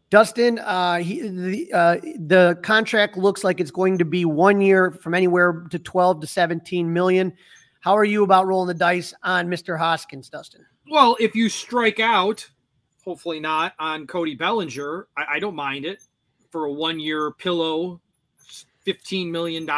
Dustin, 0.09 0.57
uh, 0.59 0.97
he, 0.97 1.21
the, 1.21 1.71
uh, 1.71 1.95
the 2.17 2.59
contract 2.63 3.15
looks 3.15 3.43
like 3.43 3.59
it's 3.59 3.71
going 3.71 3.97
to 3.99 4.05
be 4.05 4.25
one 4.25 4.59
year 4.59 4.91
from 4.91 5.13
anywhere 5.13 5.65
to 5.69 5.77
12 5.77 6.21
to 6.21 6.27
17 6.27 6.91
million. 6.91 7.31
How 7.81 7.95
are 7.95 8.03
you 8.03 8.23
about 8.23 8.47
rolling 8.47 8.67
the 8.67 8.73
dice 8.73 9.13
on 9.23 9.47
Mr. 9.47 9.77
Hoskins, 9.77 10.29
Dustin? 10.29 10.65
Well, 10.89 11.15
if 11.19 11.35
you 11.35 11.47
strike 11.47 11.99
out, 11.99 12.47
hopefully 13.05 13.39
not 13.39 13.73
on 13.77 14.07
Cody 14.07 14.33
Bellinger, 14.33 15.07
I, 15.15 15.25
I 15.33 15.39
don't 15.39 15.55
mind 15.55 15.85
it 15.85 16.01
for 16.49 16.65
a 16.65 16.71
one 16.71 16.99
year 16.99 17.31
pillow, 17.31 18.01
$15 18.87 19.29
million. 19.29 19.69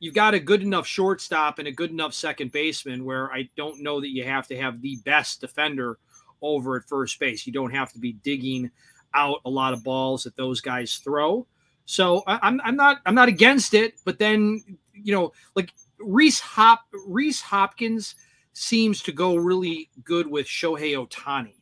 You've 0.00 0.14
got 0.14 0.34
a 0.34 0.40
good 0.40 0.62
enough 0.62 0.86
shortstop 0.86 1.58
and 1.58 1.66
a 1.66 1.72
good 1.72 1.90
enough 1.90 2.12
second 2.12 2.52
baseman 2.52 3.04
where 3.04 3.32
I 3.32 3.48
don't 3.56 3.82
know 3.82 4.00
that 4.00 4.10
you 4.10 4.24
have 4.24 4.46
to 4.48 4.56
have 4.56 4.82
the 4.82 4.96
best 5.04 5.40
defender 5.40 5.98
over 6.42 6.76
at 6.76 6.88
first 6.88 7.18
base. 7.18 7.46
You 7.46 7.52
don't 7.52 7.74
have 7.74 7.92
to 7.92 7.98
be 7.98 8.12
digging 8.12 8.70
out 9.14 9.40
a 9.44 9.50
lot 9.50 9.72
of 9.72 9.82
balls 9.82 10.24
that 10.24 10.36
those 10.36 10.60
guys 10.60 10.96
throw. 10.96 11.46
So 11.84 12.22
I, 12.26 12.38
I'm 12.42 12.60
I'm 12.62 12.76
not 12.76 13.00
I'm 13.04 13.14
not 13.14 13.28
against 13.28 13.74
it, 13.74 13.94
but 14.04 14.18
then 14.18 14.62
you 14.92 15.12
know 15.14 15.32
like 15.54 15.72
Rhys 15.98 16.40
Hop 16.40 16.82
Rhys 17.06 17.40
Hopkins 17.40 18.14
seems 18.52 19.02
to 19.02 19.12
go 19.12 19.36
really 19.36 19.90
good 20.04 20.26
with 20.26 20.46
Shohei 20.46 20.94
Ohtani, 20.94 21.54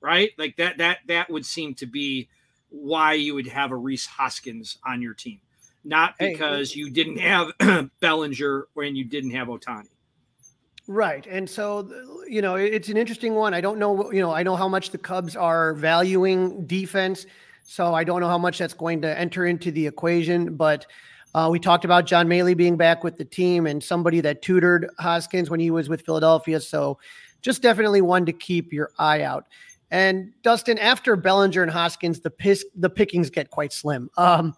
right? 0.00 0.30
Like 0.38 0.56
that 0.56 0.78
that 0.78 0.98
that 1.08 1.30
would 1.30 1.46
seem 1.46 1.74
to 1.76 1.86
be 1.86 2.28
why 2.68 3.14
you 3.14 3.34
would 3.34 3.46
have 3.46 3.70
a 3.70 3.76
Rhys 3.76 4.06
Hoskins 4.06 4.78
on 4.84 5.02
your 5.02 5.14
team, 5.14 5.40
not 5.84 6.14
Hey, 6.18 6.32
because 6.32 6.74
you 6.74 6.90
didn't 6.90 7.18
have 7.18 7.52
Bellinger 8.00 8.68
when 8.74 8.96
you 8.96 9.04
didn't 9.04 9.30
have 9.32 9.48
Ohtani. 9.48 9.88
Right. 10.88 11.26
And 11.26 11.48
so, 11.48 11.88
you 12.26 12.42
know, 12.42 12.56
it's 12.56 12.88
an 12.88 12.96
interesting 12.96 13.34
one. 13.34 13.54
I 13.54 13.60
don't 13.60 13.78
know, 13.78 14.10
you 14.10 14.20
know, 14.20 14.32
I 14.32 14.42
know 14.42 14.56
how 14.56 14.68
much 14.68 14.90
the 14.90 14.98
Cubs 14.98 15.36
are 15.36 15.74
valuing 15.74 16.66
defense. 16.66 17.26
So 17.64 17.94
I 17.94 18.02
don't 18.02 18.20
know 18.20 18.28
how 18.28 18.38
much 18.38 18.58
that's 18.58 18.74
going 18.74 19.00
to 19.02 19.18
enter 19.18 19.46
into 19.46 19.70
the 19.70 19.86
equation. 19.86 20.56
But 20.56 20.86
uh, 21.34 21.48
we 21.50 21.60
talked 21.60 21.84
about 21.84 22.06
John 22.06 22.28
Mallee 22.28 22.54
being 22.54 22.76
back 22.76 23.04
with 23.04 23.16
the 23.16 23.24
team 23.24 23.66
and 23.66 23.82
somebody 23.82 24.20
that 24.20 24.42
tutored 24.42 24.90
Hoskins 24.98 25.48
when 25.48 25.60
he 25.60 25.70
was 25.70 25.88
with 25.88 26.02
Philadelphia. 26.02 26.60
So 26.60 26.98
just 27.42 27.62
definitely 27.62 28.00
one 28.00 28.26
to 28.26 28.32
keep 28.32 28.72
your 28.72 28.90
eye 28.98 29.22
out. 29.22 29.46
And 29.92 30.32
Dustin, 30.42 30.78
after 30.78 31.14
Bellinger 31.16 31.62
and 31.62 31.70
Hoskins, 31.70 32.20
the 32.20 32.30
piss, 32.30 32.64
the 32.74 32.90
pickings 32.90 33.30
get 33.30 33.50
quite 33.50 33.72
slim. 33.72 34.10
Um, 34.16 34.54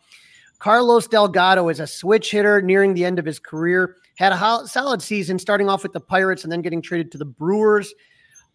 Carlos 0.58 1.06
Delgado 1.06 1.68
is 1.68 1.80
a 1.80 1.86
switch 1.86 2.30
hitter 2.30 2.62
nearing 2.62 2.94
the 2.94 3.04
end 3.04 3.18
of 3.18 3.26
his 3.26 3.38
career. 3.38 3.96
Had 4.16 4.32
a 4.32 4.66
solid 4.66 5.02
season, 5.02 5.38
starting 5.38 5.68
off 5.68 5.82
with 5.82 5.92
the 5.92 6.00
Pirates 6.00 6.44
and 6.44 6.52
then 6.52 6.62
getting 6.62 6.80
traded 6.80 7.10
to 7.12 7.18
the 7.18 7.24
Brewers. 7.24 7.92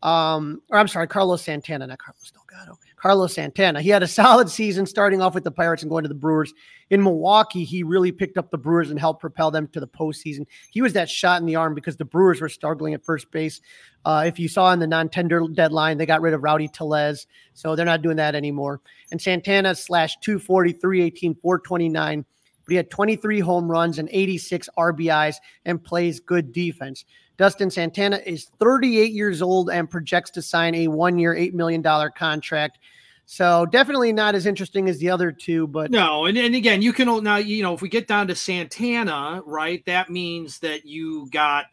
Um, 0.02 0.62
or 0.70 0.78
I'm 0.78 0.88
sorry, 0.88 1.08
Carlos 1.08 1.42
Santana, 1.42 1.86
not 1.86 2.00
Carlos 2.00 2.32
Delgado. 2.32 2.80
Carlos 2.96 3.34
Santana. 3.34 3.82
He 3.82 3.90
had 3.90 4.04
a 4.04 4.08
solid 4.20 4.50
season, 4.50 4.86
starting 4.86 5.22
off 5.22 5.34
with 5.34 5.44
the 5.44 5.52
Pirates 5.52 5.84
and 5.84 5.90
going 5.90 6.04
to 6.04 6.10
the 6.10 6.16
Brewers. 6.16 6.54
In 6.90 7.04
Milwaukee, 7.04 7.64
he 7.64 7.84
really 7.84 8.12
picked 8.12 8.38
up 8.38 8.50
the 8.50 8.58
Brewers 8.58 8.90
and 8.90 9.00
helped 9.00 9.22
propel 9.22 9.52
them 9.52 9.68
to 9.70 9.80
the 9.80 9.88
postseason. 9.88 10.46
He 10.72 10.82
was 10.82 10.94
that 10.94 11.10
shot 11.10 11.42
in 11.42 11.46
the 11.46 11.56
arm 11.56 11.74
because 11.74 11.98
the 11.98 12.06
Brewers 12.06 12.42
were 12.42 12.50
struggling 12.50 12.94
at 12.94 13.04
first 13.04 13.32
base. 13.32 13.62
Uh, 14.06 14.24
if 14.26 14.40
you 14.40 14.48
saw 14.48 14.72
in 14.72 14.80
the 14.80 14.88
non-tender 14.88 15.46
deadline, 15.54 15.98
they 15.98 16.06
got 16.06 16.22
rid 16.22 16.34
of 16.34 16.44
Rowdy 16.44 16.68
Tellez, 16.70 17.28
so 17.54 17.76
they're 17.76 17.86
not 17.86 18.02
doing 18.02 18.18
that 18.18 18.36
anymore. 18.36 18.82
And 19.12 19.22
Santana 19.22 19.76
slashed 19.76 20.22
240, 20.24 20.74
318, 20.74 21.36
429. 21.36 22.26
But 22.70 22.74
he 22.74 22.78
had 22.78 22.92
23 22.92 23.40
home 23.40 23.68
runs 23.68 23.98
and 23.98 24.08
86 24.12 24.70
RBIs 24.78 25.38
and 25.66 25.84
plays 25.84 26.20
good 26.20 26.54
defense. 26.54 27.04
Dustin 27.36 27.72
Santana 27.72 28.20
is 28.28 28.52
38 28.60 29.12
years 29.12 29.42
old 29.42 29.72
and 29.72 29.90
projects 29.90 30.30
to 30.32 30.44
sign 30.44 30.76
a 30.76 30.88
one-year, 30.88 31.34
$8 31.34 31.54
million 31.54 31.82
contract. 32.16 32.78
So 33.26 33.66
definitely 33.66 34.14
not 34.14 34.36
as 34.36 34.46
interesting 34.46 34.88
as 34.88 35.00
the 35.00 35.10
other 35.10 35.32
two, 35.32 35.66
but 35.66 35.90
No, 35.90 36.28
and, 36.28 36.38
and 36.38 36.54
again, 36.54 36.84
you 36.84 36.94
can 36.94 37.24
now 37.24 37.38
you 37.38 37.64
know 37.64 37.74
if 37.74 37.82
we 37.82 37.90
get 37.90 38.08
down 38.08 38.28
to 38.28 38.36
Santana, 38.36 39.42
right? 39.48 39.84
That 39.88 40.12
means 40.12 40.60
that 40.60 40.86
you 40.86 41.28
got 41.32 41.66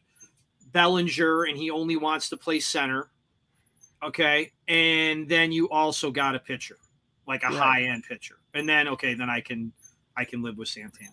Bellinger, 0.72 1.44
and 1.44 1.58
he 1.58 1.70
only 1.70 1.96
wants 1.96 2.30
to 2.30 2.38
play 2.38 2.58
center. 2.60 3.10
Okay, 4.02 4.50
and 4.66 5.28
then 5.28 5.52
you 5.52 5.68
also 5.68 6.10
got 6.10 6.34
a 6.34 6.38
pitcher, 6.38 6.78
like 7.28 7.42
a 7.42 7.48
Right. 7.48 7.56
high 7.56 7.82
end 7.82 8.04
pitcher, 8.08 8.36
and 8.54 8.66
then 8.66 8.88
okay, 8.88 9.12
then 9.12 9.28
I 9.28 9.40
can 9.42 9.72
I 10.16 10.24
can 10.24 10.42
live 10.42 10.56
with 10.56 10.68
Santana. 10.68 11.10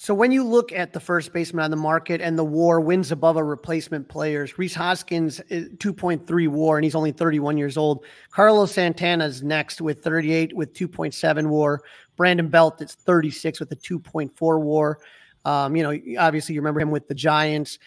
So 0.00 0.14
when 0.14 0.30
you 0.30 0.44
look 0.44 0.70
at 0.70 0.92
the 0.92 1.00
first 1.00 1.32
baseman 1.32 1.64
on 1.64 1.72
the 1.72 1.76
market 1.76 2.20
and 2.20 2.38
the 2.38 2.44
WAR 2.44 2.80
wins 2.80 3.10
above 3.10 3.36
a 3.36 3.42
replacement 3.42 4.08
players, 4.08 4.56
Rhys 4.56 4.72
Hoskins 4.72 5.40
2.3 5.50 6.48
WAR 6.48 6.76
and 6.76 6.84
he's 6.84 6.94
only 6.94 7.10
31 7.10 7.58
years 7.58 7.76
old. 7.76 8.04
Carlos 8.30 8.70
Santana's 8.70 9.42
next 9.42 9.80
with 9.80 10.04
38 10.04 10.54
with 10.54 10.72
2.7 10.72 11.48
WAR. 11.48 11.82
Brandon 12.14 12.48
Belt 12.48 12.80
is 12.80 12.94
36 12.94 13.58
with 13.58 13.72
a 13.72 13.76
2.4 13.76 14.60
WAR. 14.62 14.98
Um, 15.44 15.74
you 15.74 15.82
know, 15.82 15.98
obviously 16.20 16.54
you 16.54 16.60
remember 16.60 16.78
him 16.78 16.92
with 16.92 17.08
the 17.08 17.14
Giants. 17.14 17.80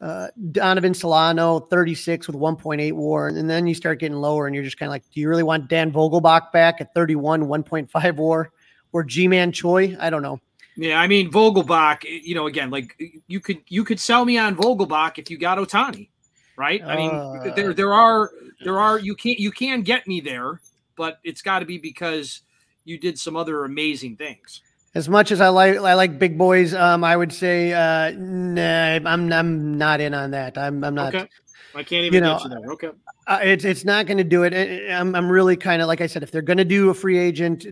Uh, 0.00 0.28
Donovan 0.52 0.94
Solano, 0.94 1.58
36 1.58 2.28
with 2.28 2.36
1.8 2.36 2.92
WAR, 2.92 3.26
and 3.26 3.50
then 3.50 3.66
you 3.66 3.74
start 3.74 3.98
getting 3.98 4.16
lower, 4.16 4.46
and 4.46 4.54
you're 4.54 4.62
just 4.62 4.78
kind 4.78 4.86
of 4.86 4.92
like, 4.92 5.02
do 5.10 5.20
you 5.20 5.28
really 5.28 5.42
want 5.42 5.68
Dan 5.68 5.90
Vogelbach 5.90 6.52
back 6.52 6.80
at 6.80 6.94
31, 6.94 7.46
1.5 7.46 8.16
WAR, 8.16 8.52
or 8.92 9.04
Ji-Man 9.04 9.52
Choi? 9.52 9.96
I 9.98 10.10
don't 10.10 10.22
know. 10.22 10.40
Yeah, 10.76 11.00
I 11.00 11.08
mean 11.08 11.30
Vogelbach. 11.30 12.04
You 12.04 12.36
know, 12.36 12.46
again, 12.46 12.70
like 12.70 12.96
you 13.26 13.40
could 13.40 13.58
you 13.66 13.82
could 13.82 13.98
sell 13.98 14.24
me 14.24 14.38
on 14.38 14.54
Vogelbach 14.54 15.18
if 15.18 15.28
you 15.28 15.36
got 15.36 15.58
Ohtani, 15.58 16.08
right? 16.56 16.80
I 16.84 16.96
mean, 16.96 17.10
Uh, 17.10 17.54
there 17.56 17.74
there 17.74 17.92
are 17.92 18.30
there 18.62 18.78
are 18.78 18.98
you 18.98 19.16
can't 19.16 19.40
you 19.40 19.50
can 19.50 19.82
get 19.82 20.06
me 20.06 20.20
there, 20.20 20.60
but 20.96 21.18
it's 21.24 21.42
got 21.42 21.58
to 21.58 21.64
be 21.66 21.78
because 21.78 22.42
you 22.84 22.96
did 22.96 23.18
some 23.18 23.34
other 23.36 23.64
amazing 23.64 24.16
things. 24.16 24.62
As 24.94 25.08
much 25.08 25.32
as 25.32 25.40
I 25.40 25.48
like 25.48 25.76
I 25.78 25.94
like 25.94 26.18
big 26.18 26.38
boys, 26.38 26.74
um, 26.74 27.02
I 27.02 27.16
would 27.16 27.32
say 27.32 27.72
uh, 27.72 28.12
nah, 28.16 29.00
I'm 29.04 29.32
I'm 29.32 29.78
not 29.78 30.00
in 30.00 30.14
on 30.14 30.30
that. 30.30 30.56
I'm 30.56 30.84
I'm 30.84 30.94
not. 30.94 31.12
okay, 31.14 31.28
I 31.74 31.82
can't 31.82 32.04
even 32.04 32.14
you 32.14 32.20
know, 32.20 32.38
get 32.38 32.44
you 32.44 32.50
there. 32.50 32.72
Okay, 32.72 32.90
Uh, 33.26 33.40
it's 33.42 33.64
it's 33.64 33.84
not 33.84 34.06
going 34.06 34.18
to 34.18 34.24
do 34.24 34.42
it. 34.44 34.90
I'm 34.90 35.14
I'm 35.14 35.30
really 35.30 35.56
kind 35.56 35.82
of 35.82 35.88
like 35.88 36.00
I 36.00 36.06
said, 36.06 36.22
if 36.22 36.30
they're 36.30 36.42
going 36.42 36.58
to 36.58 36.64
do 36.64 36.90
a 36.90 36.94
free 36.94 37.18
agent, 37.18 37.66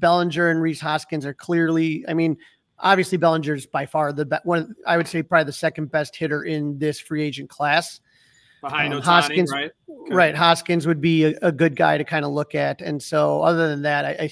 Bellinger 0.00 0.50
and 0.50 0.62
Rhys 0.62 0.80
Hoskins 0.80 1.26
are 1.26 1.34
clearly. 1.34 2.04
I 2.08 2.14
mean, 2.14 2.36
obviously 2.78 3.18
Bellinger's 3.18 3.66
by 3.66 3.86
far 3.86 4.12
the 4.12 4.24
best 4.26 4.46
one. 4.46 4.74
I 4.86 4.96
would 4.96 5.08
say 5.08 5.22
probably 5.22 5.44
the 5.44 5.52
second 5.52 5.90
best 5.90 6.16
hitter 6.16 6.44
in 6.44 6.78
this 6.78 7.00
free 7.00 7.22
agent 7.22 7.50
class. 7.50 8.00
behind 8.60 8.94
Um, 8.94 9.00
Ohtani, 9.00 9.04
Hoskins- 9.04 9.50
right? 9.52 9.72
Okay. 9.88 10.14
Right, 10.14 10.34
Hoskins 10.34 10.86
would 10.86 11.00
be 11.00 11.24
a, 11.24 11.38
a 11.42 11.52
good 11.52 11.76
guy 11.76 11.98
to 11.98 12.04
kind 12.04 12.24
of 12.24 12.30
look 12.32 12.54
at. 12.54 12.80
And 12.80 13.02
so, 13.02 13.42
other 13.42 13.68
than 13.68 13.82
that, 13.82 14.04
I, 14.04 14.10
I 14.10 14.30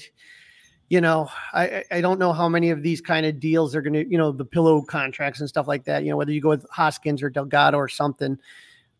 you 0.89 1.01
know, 1.01 1.29
I 1.53 1.83
I 1.91 2.01
don't 2.01 2.19
know 2.19 2.33
how 2.33 2.49
many 2.49 2.71
of 2.71 2.81
these 2.81 3.01
kind 3.01 3.25
of 3.25 3.39
deals 3.39 3.75
are 3.75 3.81
going 3.81 3.93
to, 3.93 4.09
you 4.09 4.17
know, 4.17 4.31
the 4.31 4.45
pillow 4.45 4.81
contracts 4.81 5.39
and 5.39 5.47
stuff 5.47 5.67
like 5.67 5.83
that. 5.85 6.03
You 6.03 6.09
know, 6.11 6.17
whether 6.17 6.31
you 6.31 6.41
go 6.41 6.49
with 6.49 6.65
Hoskins 6.71 7.21
or 7.21 7.29
Delgado 7.29 7.77
or 7.77 7.87
something, 7.87 8.37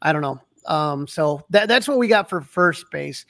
I 0.02 0.14
don't 0.14 0.22
know. 0.22 0.40
Um, 0.66 1.08
so 1.08 1.42
that 1.50 1.68
that's 1.68 1.88
what 1.88 1.98
we 1.98 2.08
got 2.08 2.30
for 2.30 2.42
first 2.42 2.86
base. 2.92 3.26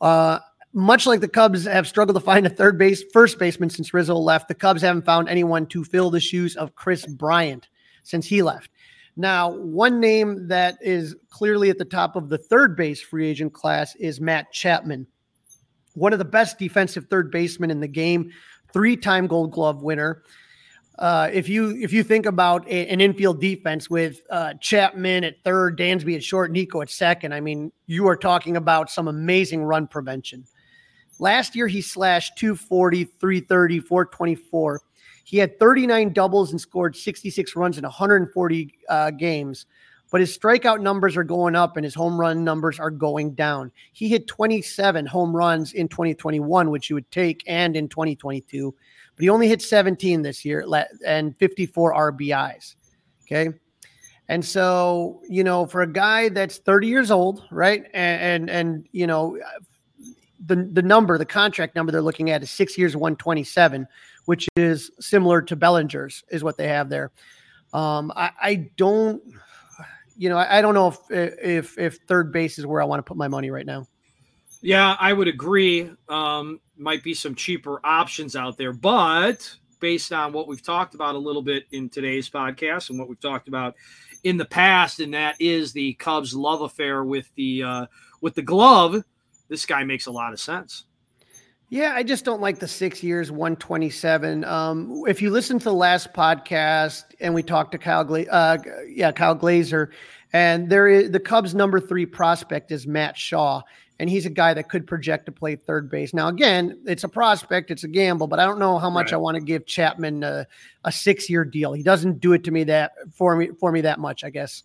Uh, 0.00 0.38
much 0.72 1.06
like 1.06 1.20
the 1.20 1.28
Cubs 1.28 1.64
have 1.64 1.88
struggled 1.88 2.16
to 2.16 2.20
find 2.20 2.46
a 2.46 2.50
third 2.50 2.78
base, 2.78 3.02
first 3.12 3.38
baseman 3.38 3.70
since 3.70 3.94
Rizzo 3.94 4.14
left, 4.14 4.48
the 4.48 4.54
Cubs 4.54 4.82
haven't 4.82 5.04
found 5.04 5.28
anyone 5.28 5.66
to 5.66 5.82
fill 5.82 6.10
the 6.10 6.20
shoes 6.20 6.56
of 6.56 6.74
Kris 6.74 7.06
Bryant 7.06 7.68
since 8.04 8.26
he 8.26 8.42
left. 8.42 8.70
Now, 9.16 9.50
one 9.50 9.98
name 9.98 10.46
that 10.46 10.78
is 10.80 11.16
clearly 11.30 11.70
at 11.70 11.78
the 11.78 11.84
top 11.84 12.14
of 12.14 12.28
the 12.28 12.38
third 12.38 12.76
base 12.76 13.00
free 13.00 13.28
agent 13.28 13.52
class 13.52 13.96
is 13.96 14.20
Matt 14.20 14.52
Chapman, 14.52 15.06
one 15.94 16.12
of 16.12 16.20
the 16.20 16.24
best 16.24 16.58
defensive 16.58 17.06
third 17.10 17.30
basemen 17.32 17.70
in 17.70 17.80
the 17.80 17.88
game, 17.88 18.30
three-time 18.72 19.26
Gold 19.26 19.50
Glove 19.50 19.82
winner. 19.82 20.22
Uh, 20.98 21.30
if 21.32 21.48
you 21.48 21.76
if 21.80 21.92
you 21.92 22.02
think 22.02 22.26
about 22.26 22.66
a, 22.66 22.88
an 22.88 23.00
infield 23.00 23.40
defense 23.40 23.88
with 23.88 24.20
uh, 24.30 24.54
Chapman 24.54 25.22
at 25.22 25.42
third, 25.44 25.78
Dansby 25.78 26.16
at 26.16 26.24
short, 26.24 26.50
Nico 26.50 26.82
at 26.82 26.90
second, 26.90 27.32
I 27.32 27.40
mean, 27.40 27.70
you 27.86 28.08
are 28.08 28.16
talking 28.16 28.56
about 28.56 28.90
some 28.90 29.06
amazing 29.06 29.62
run 29.62 29.86
prevention. 29.86 30.44
Last 31.20 31.54
year, 31.54 31.68
he 31.68 31.82
slashed 31.82 32.36
240, 32.38 33.04
330, 33.04 33.80
424. 33.80 34.80
He 35.24 35.38
had 35.38 35.58
39 35.60 36.12
doubles 36.12 36.50
and 36.50 36.60
scored 36.60 36.96
66 36.96 37.54
runs 37.54 37.78
in 37.78 37.84
140 37.84 38.74
uh, 38.88 39.10
games, 39.12 39.66
but 40.10 40.20
his 40.20 40.36
strikeout 40.36 40.80
numbers 40.80 41.16
are 41.16 41.24
going 41.24 41.54
up 41.54 41.76
and 41.76 41.84
his 41.84 41.94
home 41.94 42.18
run 42.18 42.42
numbers 42.42 42.80
are 42.80 42.90
going 42.90 43.34
down. 43.34 43.70
He 43.92 44.08
hit 44.08 44.26
27 44.26 45.06
home 45.06 45.36
runs 45.36 45.74
in 45.74 45.86
2021, 45.88 46.70
which 46.70 46.90
you 46.90 46.96
would 46.96 47.10
take, 47.12 47.44
and 47.46 47.76
in 47.76 47.88
2022, 47.88 48.74
but 49.18 49.24
he 49.24 49.30
only 49.30 49.48
hit 49.48 49.60
17 49.60 50.22
this 50.22 50.44
year 50.44 50.64
and 51.04 51.36
54 51.38 52.12
RBIs. 52.12 52.76
Okay. 53.26 53.50
And 54.28 54.44
so, 54.44 55.20
you 55.28 55.42
know, 55.42 55.66
for 55.66 55.82
a 55.82 55.92
guy 55.92 56.28
that's 56.28 56.58
30 56.58 56.86
years 56.86 57.10
old, 57.10 57.42
right? 57.50 57.84
And 57.94 58.48
and, 58.48 58.50
and 58.50 58.88
you 58.92 59.08
know, 59.08 59.36
the 60.46 60.54
the 60.72 60.82
number, 60.82 61.18
the 61.18 61.26
contract 61.26 61.74
number 61.74 61.90
they're 61.90 62.00
looking 62.00 62.30
at 62.30 62.44
is 62.44 62.50
six 62.50 62.78
years, 62.78 62.94
127, 62.94 63.88
which 64.26 64.48
is 64.54 64.92
similar 65.00 65.42
to 65.42 65.56
Bellinger's, 65.56 66.22
is 66.30 66.44
what 66.44 66.56
they 66.56 66.68
have 66.68 66.88
there. 66.88 67.10
Um, 67.72 68.12
I, 68.14 68.30
I 68.40 68.54
don't, 68.76 69.20
you 70.16 70.28
know, 70.28 70.36
I, 70.36 70.58
I 70.58 70.62
don't 70.62 70.74
know 70.74 70.88
if 70.88 70.98
if 71.10 71.76
if 71.76 71.98
third 72.06 72.30
base 72.30 72.56
is 72.56 72.66
where 72.66 72.80
I 72.80 72.84
want 72.84 73.00
to 73.00 73.02
put 73.02 73.16
my 73.16 73.26
money 73.26 73.50
right 73.50 73.66
now. 73.66 73.88
Yeah, 74.60 74.96
I 74.98 75.12
would 75.12 75.28
agree. 75.28 75.90
Um, 76.08 76.60
might 76.76 77.02
be 77.02 77.14
some 77.14 77.34
cheaper 77.34 77.80
options 77.84 78.36
out 78.36 78.56
there, 78.56 78.72
but 78.72 79.50
based 79.80 80.12
on 80.12 80.32
what 80.32 80.48
we've 80.48 80.62
talked 80.62 80.94
about 80.94 81.14
a 81.14 81.18
little 81.18 81.42
bit 81.42 81.64
in 81.70 81.88
today's 81.88 82.28
podcast 82.28 82.90
and 82.90 82.98
what 82.98 83.08
we've 83.08 83.20
talked 83.20 83.48
about 83.48 83.76
in 84.24 84.36
the 84.36 84.44
past, 84.44 84.98
and 85.00 85.14
that 85.14 85.36
is 85.38 85.72
the 85.72 85.94
Cubs 85.94 86.34
love 86.34 86.62
affair 86.62 87.04
with 87.04 87.30
the 87.36 87.62
uh, 87.62 87.86
with 88.20 88.34
the 88.34 88.42
glove 88.42 89.04
this 89.48 89.66
guy 89.66 89.82
makes 89.84 90.06
a 90.06 90.10
lot 90.10 90.32
of 90.32 90.40
sense. 90.40 90.84
Yeah, 91.70 91.92
I 91.94 92.02
just 92.02 92.24
don't 92.24 92.40
like 92.40 92.60
the 92.60 92.68
six 92.68 93.02
years, 93.02 93.30
127. 93.30 94.44
Um, 94.44 95.02
if 95.06 95.20
you 95.20 95.30
listen 95.30 95.58
to 95.58 95.64
the 95.64 95.74
last 95.74 96.14
podcast 96.14 97.04
and 97.20 97.34
we 97.34 97.42
talked 97.42 97.72
to 97.72 97.78
Kyle, 97.78 98.04
Gla- 98.04 98.22
uh, 98.22 98.56
yeah, 98.88 99.12
Kyle 99.12 99.34
Glaser, 99.34 99.90
and 100.32 100.70
there 100.70 100.88
is 100.88 101.10
the 101.10 101.20
Cubs' 101.20 101.54
number 101.54 101.78
three 101.78 102.06
prospect 102.06 102.72
is 102.72 102.86
Matt 102.86 103.18
Shaw, 103.18 103.60
and 103.98 104.08
he's 104.08 104.26
a 104.26 104.30
guy 104.30 104.54
that 104.54 104.68
could 104.68 104.86
project 104.86 105.26
to 105.26 105.32
play 105.32 105.56
third 105.56 105.90
base. 105.90 106.14
Now, 106.14 106.28
again, 106.28 106.80
it's 106.86 107.04
a 107.04 107.08
prospect, 107.08 107.70
it's 107.70 107.84
a 107.84 107.88
gamble, 107.88 108.26
but 108.26 108.38
I 108.38 108.44
don't 108.44 108.58
know 108.58 108.78
how 108.78 108.90
much 108.90 109.06
right. 109.06 109.14
I 109.14 109.16
want 109.16 109.36
to 109.36 109.42
give 109.42 109.66
Chapman 109.66 110.22
a, 110.22 110.46
a 110.84 110.92
six-year 110.92 111.44
deal. 111.44 111.72
He 111.72 111.82
doesn't 111.82 112.20
do 112.20 112.32
it 112.32 112.44
to 112.44 112.50
me 112.50 112.64
that 112.64 112.92
for 113.12 113.36
me 113.36 113.48
for 113.58 113.72
me 113.72 113.80
that 113.82 113.98
much, 113.98 114.24
I 114.24 114.30
guess. 114.30 114.62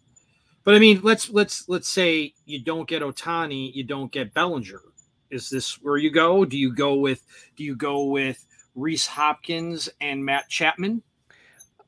But 0.63 0.75
I 0.75 0.79
mean, 0.79 1.01
let's 1.03 1.29
let's 1.29 1.67
let's 1.67 1.89
say 1.89 2.33
you 2.45 2.59
don't 2.59 2.87
get 2.87 3.01
Ohtani, 3.01 3.74
you 3.74 3.83
don't 3.83 4.11
get 4.11 4.33
Bellinger. 4.33 4.81
Is 5.29 5.50
this 5.50 5.81
where 5.81 5.98
you 5.98 6.11
go? 6.11 6.46
Do 6.46 6.57
you 6.57 6.74
go 6.74 6.93
with 6.96 7.24
do 7.55 7.63
you 7.63 7.75
go 7.75 8.05
with 8.05 8.46
Rhys 8.75 9.07
Hopkins 9.07 9.89
and 10.00 10.24
Matt 10.24 10.48
Chapman? 10.48 11.01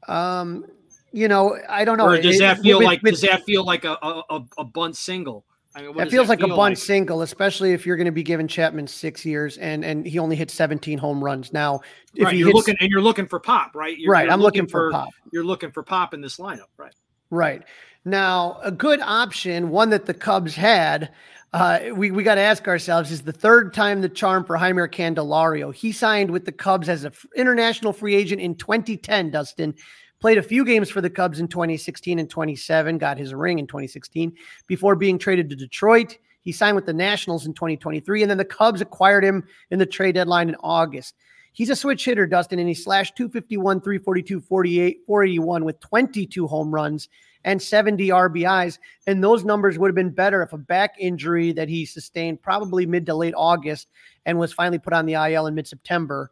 Um, 0.07 0.65
you 1.11 1.27
know, 1.27 1.57
I 1.69 1.85
don't 1.85 1.97
know. 1.97 2.07
Or 2.07 2.19
does 2.19 2.39
that 2.39 2.59
feel 2.59 2.83
like 2.83 3.01
with, 3.01 3.13
does 3.13 3.21
that 3.21 3.43
feel 3.43 3.63
like 3.63 3.85
a 3.85 3.97
a, 4.01 4.41
a 4.57 4.63
bunt 4.63 4.97
single? 4.97 5.45
I 5.75 5.81
mean, 5.81 5.97
that 5.97 6.09
feels 6.09 6.27
that 6.27 6.33
like 6.33 6.39
feel 6.39 6.53
a 6.53 6.55
bunt 6.55 6.71
like? 6.71 6.77
single, 6.77 7.21
especially 7.21 7.73
if 7.73 7.85
you're 7.85 7.97
going 7.97 8.05
to 8.05 8.11
be 8.11 8.23
giving 8.23 8.47
Chapman 8.47 8.87
six 8.87 9.25
years 9.25 9.57
and 9.57 9.83
and 9.83 10.05
he 10.05 10.19
only 10.19 10.35
hit 10.37 10.49
17 10.49 10.97
home 10.97 11.21
runs. 11.21 11.51
Now, 11.51 11.81
if 12.15 12.25
right, 12.25 12.35
you're 12.35 12.47
hits, 12.47 12.55
looking 12.55 12.75
and 12.79 12.89
you're 12.89 13.01
looking 13.01 13.27
for 13.27 13.39
pop, 13.39 13.75
right? 13.75 13.97
You're, 13.97 14.11
right, 14.11 14.23
you're 14.23 14.31
I'm 14.33 14.39
looking, 14.39 14.61
looking 14.61 14.71
for, 14.71 14.91
for 14.91 14.93
pop. 14.93 15.09
You're 15.31 15.43
looking 15.43 15.71
for 15.71 15.83
pop 15.83 16.13
in 16.13 16.21
this 16.21 16.37
lineup, 16.37 16.69
right? 16.77 16.93
Right. 17.29 17.63
Now, 18.05 18.59
a 18.63 18.71
good 18.71 19.01
option, 19.01 19.69
one 19.69 19.89
that 19.89 20.05
the 20.05 20.13
Cubs 20.13 20.55
had, 20.55 21.11
uh, 21.53 21.79
we, 21.95 22.11
we 22.11 22.21
got 22.21 22.35
to 22.35 22.41
ask 22.41 22.67
ourselves 22.67 23.11
is 23.11 23.23
the 23.23 23.31
third 23.31 23.73
time 23.73 24.01
the 24.01 24.09
charm 24.09 24.45
for 24.45 24.57
Jeimer 24.57 24.87
Candelario. 24.87 25.73
He 25.73 25.91
signed 25.91 26.29
with 26.29 26.45
the 26.45 26.51
Cubs 26.51 26.87
as 26.87 27.03
an 27.03 27.11
f- 27.13 27.25
international 27.35 27.93
free 27.93 28.13
agent 28.13 28.41
in 28.41 28.55
2010, 28.55 29.31
Dustin. 29.31 29.73
Played 30.21 30.37
a 30.37 30.43
few 30.43 30.65
games 30.65 30.89
for 30.89 31.01
the 31.01 31.09
Cubs 31.09 31.39
in 31.39 31.47
2016 31.47 32.19
and 32.19 32.29
27, 32.29 32.97
got 32.97 33.17
his 33.17 33.33
ring 33.33 33.59
in 33.59 33.67
2016 33.67 34.33
before 34.67 34.95
being 34.95 35.19
traded 35.19 35.49
to 35.49 35.55
Detroit. 35.55 36.17
He 36.41 36.51
signed 36.51 36.75
with 36.75 36.85
the 36.85 36.93
Nationals 36.93 37.45
in 37.45 37.53
2023, 37.53 38.21
and 38.21 38.29
then 38.29 38.37
the 38.37 38.45
Cubs 38.45 38.81
acquired 38.81 39.23
him 39.23 39.43
in 39.71 39.79
the 39.79 39.85
trade 39.85 40.15
deadline 40.15 40.49
in 40.49 40.55
August. 40.61 41.15
He's 41.53 41.69
a 41.69 41.75
switch 41.75 42.03
hitter, 42.03 42.27
Dustin, 42.27 42.59
and 42.59 42.67
he 42.67 42.73
slashed 42.73 43.15
251, 43.15 43.81
342, 43.81 44.41
48, 44.41 44.99
481 45.07 45.63
with 45.63 45.79
22 45.79 46.47
home 46.47 46.73
runs 46.73 47.07
and 47.45 47.61
70 47.61 48.09
RBIs. 48.09 48.77
And 49.07 49.23
those 49.23 49.45
numbers 49.45 49.79
would 49.79 49.87
have 49.87 49.95
been 49.95 50.09
better 50.09 50.41
if 50.41 50.51
a 50.51 50.57
back 50.57 50.95
injury 50.99 51.53
that 51.53 51.69
he 51.69 51.85
sustained 51.85 52.41
probably 52.41 52.85
mid 52.85 53.05
to 53.05 53.15
late 53.15 53.33
August 53.37 53.87
and 54.25 54.37
was 54.37 54.51
finally 54.51 54.79
put 54.79 54.93
on 54.93 55.05
the 55.05 55.13
IL 55.13 55.47
in 55.47 55.55
mid 55.55 55.65
September 55.67 56.29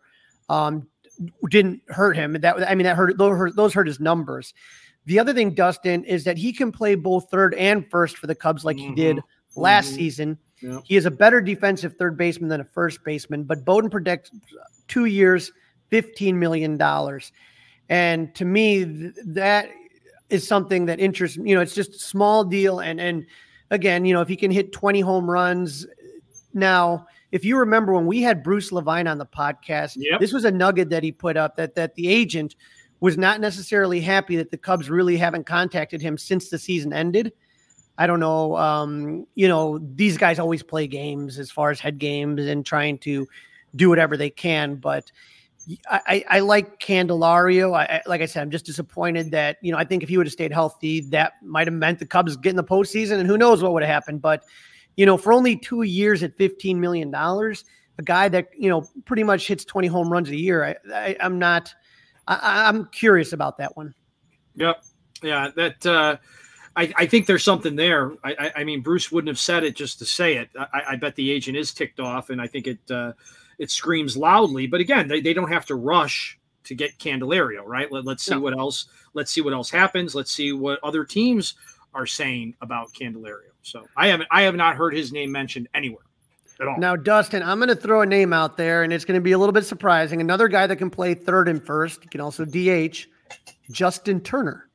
um, 0.49 0.87
didn't 1.49 1.81
hurt 1.89 2.15
him. 2.15 2.33
That 2.33 2.69
I 2.69 2.75
mean, 2.75 2.85
that 2.85 2.95
hurt 2.95 3.17
those, 3.17 3.37
hurt 3.37 3.55
those 3.55 3.73
hurt 3.73 3.87
his 3.87 3.99
numbers. 3.99 4.53
The 5.05 5.19
other 5.19 5.33
thing, 5.33 5.53
Dustin, 5.53 6.03
is 6.05 6.23
that 6.23 6.37
he 6.37 6.53
can 6.53 6.71
play 6.71 6.95
both 6.95 7.29
third 7.29 7.53
and 7.55 7.89
first 7.89 8.17
for 8.17 8.27
the 8.27 8.35
Cubs 8.35 8.63
like 8.63 8.77
mm-hmm. 8.77 8.89
he 8.89 8.95
did 8.95 9.19
last 9.55 9.87
mm-hmm. 9.87 9.95
season. 9.95 10.37
Yep. 10.61 10.81
He 10.85 10.95
is 10.95 11.05
a 11.05 11.11
better 11.11 11.41
defensive 11.41 11.95
third 11.97 12.17
baseman 12.17 12.49
than 12.49 12.61
a 12.61 12.65
first 12.65 13.03
baseman, 13.03 13.43
but 13.43 13.65
Bowden 13.65 13.89
predicts 13.89 14.31
two 14.87 15.05
years, 15.05 15.51
$15 15.91 16.35
million. 16.35 16.81
And 17.89 18.33
to 18.35 18.45
me, 18.45 18.85
th- 18.85 19.13
that 19.25 19.69
is 20.33 20.47
something 20.47 20.87
that 20.87 20.99
interests 20.99 21.37
you 21.37 21.53
know 21.53 21.61
it's 21.61 21.75
just 21.75 21.95
a 21.95 21.99
small 21.99 22.43
deal 22.43 22.79
and 22.79 22.99
and 22.99 23.25
again 23.69 24.03
you 24.03 24.13
know 24.13 24.21
if 24.21 24.27
he 24.27 24.35
can 24.35 24.49
hit 24.49 24.71
20 24.71 24.99
home 24.99 25.29
runs 25.29 25.85
now 26.53 27.05
if 27.33 27.43
you 27.43 27.57
remember 27.57 27.93
when 27.93 28.05
we 28.05 28.21
had 28.21 28.43
Bruce 28.43 28.71
Levine 28.71 29.07
on 29.07 29.17
the 29.17 29.25
podcast 29.25 29.93
yep. 29.97 30.19
this 30.19 30.31
was 30.31 30.45
a 30.45 30.51
nugget 30.51 30.89
that 30.91 31.03
he 31.03 31.11
put 31.11 31.35
up 31.35 31.57
that 31.57 31.75
that 31.75 31.95
the 31.95 32.07
agent 32.07 32.55
was 32.99 33.17
not 33.17 33.41
necessarily 33.41 33.99
happy 33.99 34.37
that 34.37 34.51
the 34.51 34.57
Cubs 34.57 34.89
really 34.89 35.17
haven't 35.17 35.45
contacted 35.45 36.01
him 36.01 36.17
since 36.17 36.49
the 36.49 36.59
season 36.59 36.93
ended 36.93 37.33
I 37.97 38.07
don't 38.07 38.19
know 38.19 38.55
um 38.55 39.27
you 39.35 39.47
know 39.47 39.79
these 39.79 40.17
guys 40.17 40.39
always 40.39 40.63
play 40.63 40.87
games 40.87 41.39
as 41.39 41.51
far 41.51 41.71
as 41.71 41.79
head 41.79 41.97
games 41.97 42.45
and 42.45 42.65
trying 42.65 42.99
to 42.99 43.27
do 43.75 43.89
whatever 43.89 44.15
they 44.15 44.29
can 44.29 44.75
but 44.75 45.11
I, 45.89 46.25
I 46.29 46.39
like 46.41 46.79
Candelario. 46.79 47.73
I, 47.73 48.01
like 48.05 48.21
I 48.21 48.25
said, 48.25 48.41
I'm 48.41 48.51
just 48.51 48.65
disappointed 48.65 49.31
that 49.31 49.57
you 49.61 49.71
know 49.71 49.77
I 49.77 49.85
think 49.85 50.03
if 50.03 50.09
he 50.09 50.17
would 50.17 50.27
have 50.27 50.33
stayed 50.33 50.51
healthy, 50.51 51.01
that 51.11 51.33
might 51.41 51.67
have 51.67 51.73
meant 51.73 51.99
the 51.99 52.05
Cubs 52.05 52.35
getting 52.35 52.57
the 52.57 52.63
postseason, 52.63 53.19
and 53.19 53.27
who 53.27 53.37
knows 53.37 53.63
what 53.63 53.71
would 53.71 53.81
have 53.81 53.89
happened. 53.89 54.21
But 54.21 54.43
you 54.95 55.05
know, 55.05 55.17
for 55.17 55.33
only 55.33 55.57
two 55.57 55.83
years 55.83 56.23
at 56.23 56.37
15 56.37 56.79
million 56.79 57.11
dollars, 57.11 57.65
a 57.97 58.03
guy 58.03 58.27
that 58.29 58.49
you 58.57 58.69
know 58.69 58.87
pretty 59.05 59.23
much 59.23 59.47
hits 59.47 59.65
20 59.65 59.87
home 59.87 60.11
runs 60.11 60.29
a 60.29 60.35
year, 60.35 60.63
I, 60.63 60.75
I 60.93 61.15
am 61.19 61.39
not. 61.39 61.73
I, 62.27 62.67
I'm 62.67 62.85
curious 62.87 63.33
about 63.33 63.57
that 63.57 63.75
one. 63.75 63.93
Yep. 64.55 64.83
Yeah. 65.21 65.49
That. 65.55 65.85
uh 65.85 66.17
I, 66.75 66.91
I, 66.97 67.05
think 67.05 67.27
there's 67.27 67.43
something 67.43 67.75
there. 67.75 68.13
I, 68.23 68.51
I, 68.55 68.63
mean, 68.63 68.81
Bruce 68.81 69.11
wouldn't 69.11 69.27
have 69.27 69.39
said 69.39 69.63
it 69.63 69.75
just 69.75 69.99
to 69.99 70.05
say 70.05 70.37
it. 70.37 70.49
I, 70.57 70.81
I 70.89 70.95
bet 70.95 71.15
the 71.15 71.29
agent 71.29 71.55
is 71.55 71.71
ticked 71.71 71.99
off, 71.99 72.31
and 72.31 72.41
I 72.41 72.47
think 72.47 72.65
it 72.65 72.79
uh, 72.89 73.13
it 73.59 73.69
screams 73.69 74.17
loudly. 74.17 74.67
But 74.67 74.81
again, 74.81 75.07
they, 75.07 75.21
they 75.21 75.33
don't 75.33 75.51
have 75.51 75.65
to 75.67 75.75
rush 75.75 76.39
to 76.63 76.75
get 76.75 76.97
Candelario, 76.97 77.63
right? 77.65 77.91
Let, 77.91 78.07
us 78.07 78.23
see 78.23 78.33
no. 78.33 78.39
what 78.39 78.57
else. 78.57 78.87
Let's 79.13 79.31
see 79.31 79.41
what 79.41 79.53
else 79.53 79.69
happens. 79.69 80.15
Let's 80.15 80.31
see 80.31 80.53
what 80.53 80.79
other 80.83 81.03
teams 81.03 81.55
are 81.93 82.07
saying 82.07 82.55
about 82.61 82.93
Candelario. 82.93 83.52
So 83.63 83.87
I 83.97 84.07
haven't 84.07 84.27
I 84.29 84.43
have 84.43 84.55
not 84.55 84.75
heard 84.75 84.93
his 84.93 85.11
name 85.11 85.31
mentioned 85.31 85.67
anywhere 85.73 86.03
at 86.59 86.67
all. 86.67 86.77
Now, 86.77 86.95
Dustin, 86.95 87.41
I'm 87.41 87.57
going 87.57 87.69
to 87.69 87.75
throw 87.75 88.01
a 88.01 88.05
name 88.05 88.33
out 88.33 88.57
there, 88.57 88.83
and 88.83 88.93
it's 88.93 89.05
going 89.05 89.19
to 89.19 89.23
be 89.23 89.31
a 89.31 89.37
little 89.37 89.53
bit 89.53 89.65
surprising. 89.65 90.21
Another 90.21 90.47
guy 90.47 90.67
that 90.67 90.75
can 90.75 90.89
play 90.89 91.13
third 91.13 91.47
and 91.47 91.65
first, 91.65 92.03
he 92.03 92.09
can 92.09 92.21
also 92.21 92.45
DH, 92.45 93.07
Justin 93.71 94.21
Turner. 94.21 94.69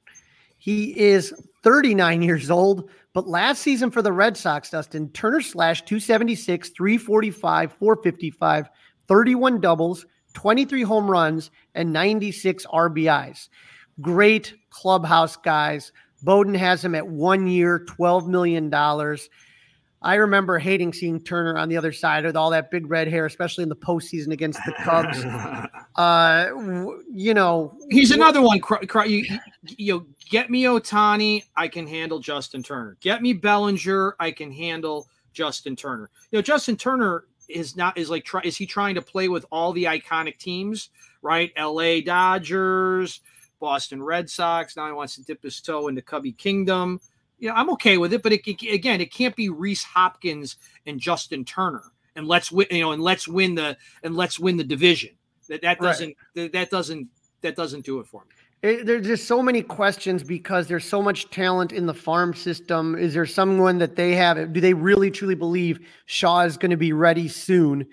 He 0.59 0.99
is 0.99 1.33
39 1.63 2.23
years 2.23 2.51
old, 2.51 2.91
but 3.13 3.29
last 3.29 3.63
season 3.63 3.91
for 3.91 4.03
the 4.03 4.13
Red 4.13 4.37
Sox, 4.37 4.71
Dustin 4.71 5.11
Turner 5.11 5.41
slashed 5.41 5.87
276, 5.87 6.71
345, 6.71 7.73
455, 7.73 8.69
31 9.07 9.61
doubles, 9.61 10.07
23 10.35 10.83
home 10.83 11.11
runs, 11.11 11.51
and 11.75 11.93
96 11.93 12.67
RBIs. 12.67 13.49
Great 14.01 14.55
clubhouse 14.71 15.37
guys. 15.37 15.93
Bowden 16.23 16.55
has 16.55 16.85
him 16.85 16.95
at 16.95 17.07
one 17.07 17.47
year, 17.47 17.85
$12 17.87 18.27
million. 18.27 18.73
I 20.01 20.15
remember 20.15 20.59
hating 20.59 20.93
seeing 20.93 21.21
Turner 21.21 21.59
on 21.59 21.69
the 21.69 21.77
other 21.77 21.93
side 21.93 22.25
with 22.25 22.37
all 22.37 22.51
that 22.51 22.71
big 22.71 22.89
red 22.89 23.09
hair, 23.09 23.27
especially 23.27 23.63
in 23.63 23.69
the 23.69 23.77
postseason 23.77 24.33
against 24.33 24.61
the 24.65 24.73
Cubs. 24.85 25.25
uh, 25.97 26.51
you 27.13 27.35
know, 27.35 27.77
he's 27.91 28.13
another 28.13 28.41
one. 28.41 28.61
You, 29.07 29.25
you 29.77 29.93
know, 29.93 30.07
get 30.31 30.51
me 30.51 30.65
Ohtani, 30.65 31.45
I 31.57 31.67
can 31.67 31.87
handle 31.87 32.21
Justin 32.21 32.63
Turner. 32.63 32.97
Get 33.01 33.23
me 33.23 33.33
Bellinger, 33.33 34.15
I 34.21 34.31
can 34.31 34.53
handle 34.53 35.09
Justin 35.33 35.75
Turner. 35.75 36.11
You 36.31 36.39
know, 36.39 36.43
Justin 36.43 36.77
Turner 36.77 37.25
is 37.49 37.77
not 37.77 37.97
is 37.97 38.11
like 38.11 38.25
try 38.25 38.43
is 38.45 38.57
he 38.57 38.67
trying 38.67 38.95
to 38.95 39.03
play 39.03 39.29
with 39.29 39.47
all 39.51 39.73
the 39.73 39.85
iconic 39.85 40.39
teams, 40.39 40.91
right? 41.23 41.51
L.A. 41.57 42.03
Dodgers, 42.03 43.21
Boston 43.61 44.03
Red 44.03 44.31
Sox. 44.31 44.77
Now 44.77 44.87
he 44.87 44.93
wants 44.93 45.17
to 45.17 45.25
dip 45.25 45.43
his 45.43 45.61
toe 45.61 45.89
into 45.89 46.03
Cubby 46.03 46.33
Kingdom 46.33 47.01
you 47.39 47.49
know, 47.49 47.55
I'm 47.55 47.71
okay 47.71 47.99
with 47.99 48.13
it, 48.13 48.23
but 48.23 48.33
it, 48.33 48.47
it, 48.47 48.75
again, 48.75 49.01
it 49.01 49.13
can't 49.13 49.35
be 49.37 49.49
Rhys 49.49 49.83
Hopkins 49.83 50.57
and 50.87 50.99
Justin 50.99 51.45
Turner, 51.45 51.85
and 52.17 52.27
let's 52.27 52.51
win, 52.51 52.67
you 52.71 52.81
know, 52.81 52.93
and 52.93 53.03
let's 53.03 53.29
win 53.29 53.55
the 53.55 53.77
and 54.03 54.17
let's 54.17 54.39
win 54.39 54.57
the 54.57 54.65
division. 54.65 55.11
That 55.49 55.63
that 55.63 55.81
doesn't 55.81 56.17
right. 56.37 56.53
that 56.53 56.71
doesn't 56.71 57.09
that 57.43 57.57
doesn't 57.57 57.85
do 57.85 58.01
it 58.01 58.07
for 58.07 58.23
me. 58.23 58.35
It, 58.61 58.87
there's 58.87 59.07
just 59.07 59.29
so 59.29 59.41
many 59.41 59.63
questions 59.63 60.25
because 60.25 60.67
there's 60.67 60.85
so 60.85 61.01
much 61.01 61.31
talent 61.31 61.73
in 61.73 61.87
the 61.87 61.95
farm 61.95 62.35
system. 62.35 62.97
Is 62.97 63.15
there 63.15 63.25
someone 63.25 63.79
that 63.79 63.95
they 63.95 64.17
have? 64.17 64.53
Do 64.53 64.61
they 64.61 64.75
really 64.75 65.13
truly 65.13 65.37
believe 65.37 65.79
Shaw 66.07 66.41
is 66.41 66.57
going 66.57 66.73
to 66.73 66.77
be 66.77 66.93
ready 66.93 67.29
soon? 67.29 67.87